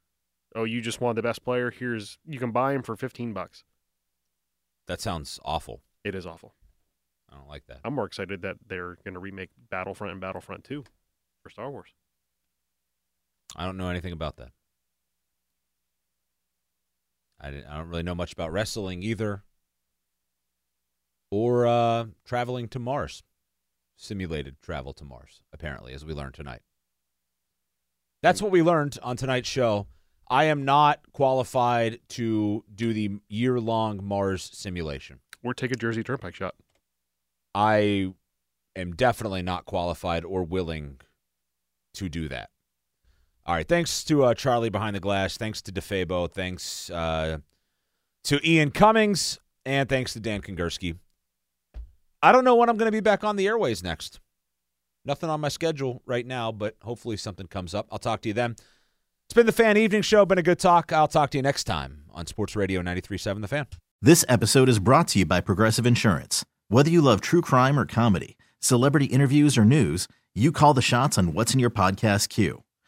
Oh, 0.56 0.63
you 0.63 0.79
just 0.79 1.01
want 1.01 1.17
the 1.17 1.21
best 1.21 1.43
player? 1.43 1.71
Here's 1.71 2.19
you 2.25 2.39
can 2.39 2.51
buy 2.51 2.71
him 2.71 2.84
for 2.84 2.95
15 2.95 3.34
bucks. 3.34 3.65
That 4.88 5.01
sounds 5.01 5.41
awful. 5.43 5.82
It 6.06 6.15
is 6.15 6.25
awful. 6.25 6.53
I 7.29 7.36
don't 7.36 7.49
like 7.49 7.65
that. 7.67 7.82
I'm 7.84 7.95
more 7.95 8.06
excited 8.06 8.43
that 8.43 8.56
they're 8.65 8.95
going 9.03 9.15
to 9.15 9.19
remake 9.19 9.49
Battlefront 9.69 10.13
and 10.13 10.21
Battlefront 10.21 10.63
2 10.63 10.86
for 11.41 11.49
Star 11.49 11.69
Wars. 11.69 11.89
I 13.58 13.65
don't 13.65 13.75
know 13.75 13.89
anything 13.89 14.13
about 14.13 14.38
that. 14.38 14.51
I, 17.43 17.49
I 17.69 17.77
don't 17.77 17.89
really 17.89 18.03
know 18.03 18.15
much 18.15 18.32
about 18.32 18.53
wrestling 18.53 19.03
either, 19.03 19.43
or 21.29 21.67
uh, 21.67 22.06
traveling 22.25 22.67
to 22.69 22.79
Mars, 22.79 23.23
simulated 23.97 24.62
travel 24.62 24.93
to 24.93 25.03
Mars. 25.03 25.41
Apparently, 25.51 25.93
as 25.93 26.06
we 26.06 26.13
learned 26.13 26.36
tonight. 26.36 26.62
That's 28.21 28.41
what 28.41 28.51
we 28.51 28.63
learned 28.63 28.97
on 29.03 29.17
tonight's 29.17 29.49
show. 29.49 29.88
I 30.29 30.45
am 30.45 30.63
not 30.63 31.12
qualified 31.12 31.99
to 32.10 32.63
do 32.73 32.93
the 32.93 33.19
year-long 33.27 34.03
Mars 34.03 34.49
simulation. 34.53 35.19
Or 35.43 35.53
take 35.53 35.71
a 35.71 35.75
Jersey 35.75 36.03
Turnpike 36.03 36.36
shot. 36.36 36.56
I 37.53 38.13
am 38.77 38.93
definitely 38.93 39.41
not 39.41 39.65
qualified 39.65 40.23
or 40.23 40.43
willing 40.43 41.01
to 41.95 42.08
do 42.08 42.29
that. 42.29 42.49
All 43.45 43.56
right. 43.56 43.67
Thanks 43.67 44.03
to 44.06 44.23
uh, 44.23 44.34
Charlie 44.34 44.69
behind 44.69 44.95
the 44.95 44.99
glass. 44.99 45.38
Thanks 45.38 45.62
to 45.63 45.71
DeFabo. 45.71 46.32
Thanks 46.32 46.89
uh, 46.89 47.39
to 48.25 48.49
Ian 48.49 48.71
Cummings. 48.71 49.39
And 49.65 49.88
thanks 49.88 50.13
to 50.13 50.19
Dan 50.19 50.41
Kongursky. 50.41 50.97
I 52.21 52.32
don't 52.32 52.45
know 52.45 52.56
when 52.56 52.69
I'm 52.69 52.77
going 52.77 52.88
to 52.88 52.91
be 52.91 53.01
back 53.01 53.23
on 53.23 53.36
the 53.36 53.47
airways 53.47 53.84
next. 53.84 54.19
Nothing 55.06 55.29
on 55.29 55.41
my 55.41 55.49
schedule 55.49 56.01
right 56.06 56.25
now, 56.25 56.51
but 56.51 56.77
hopefully 56.82 57.17
something 57.17 57.47
comes 57.47 57.73
up. 57.73 57.88
I'll 57.91 57.99
talk 57.99 58.21
to 58.21 58.29
you 58.29 58.34
then. 58.34 58.56
It's 59.25 59.34
been 59.34 59.45
the 59.45 59.51
Fan 59.51 59.75
Evening 59.77 60.01
Show. 60.01 60.25
Been 60.25 60.38
a 60.38 60.43
good 60.43 60.60
talk. 60.60 60.93
I'll 60.93 61.08
talk 61.08 61.32
to 61.32 61.38
you 61.38 61.41
next 61.41 61.65
time 61.65 62.03
on 62.13 62.25
Sports 62.25 62.56
Radio 62.56 62.82
93.7 62.82 63.41
The 63.41 63.47
Fan. 63.47 63.67
This 64.01 64.23
episode 64.29 64.69
is 64.69 64.79
brought 64.79 65.10
to 65.10 65.19
you 65.19 65.25
by 65.25 65.41
Progressive 65.41 65.86
Insurance. 65.86 66.45
Whether 66.69 66.89
you 66.89 67.01
love 67.01 67.19
true 67.19 67.41
crime 67.41 67.77
or 67.77 67.86
comedy, 67.86 68.38
celebrity 68.60 69.06
interviews 69.06 69.58
or 69.58 69.65
news, 69.65 70.08
you 70.34 70.51
call 70.51 70.73
the 70.73 70.82
shots 70.82 71.17
on 71.17 71.34
what's 71.34 71.53
in 71.53 71.60
your 71.60 71.69
podcast 71.69 72.29
queue. 72.29 72.63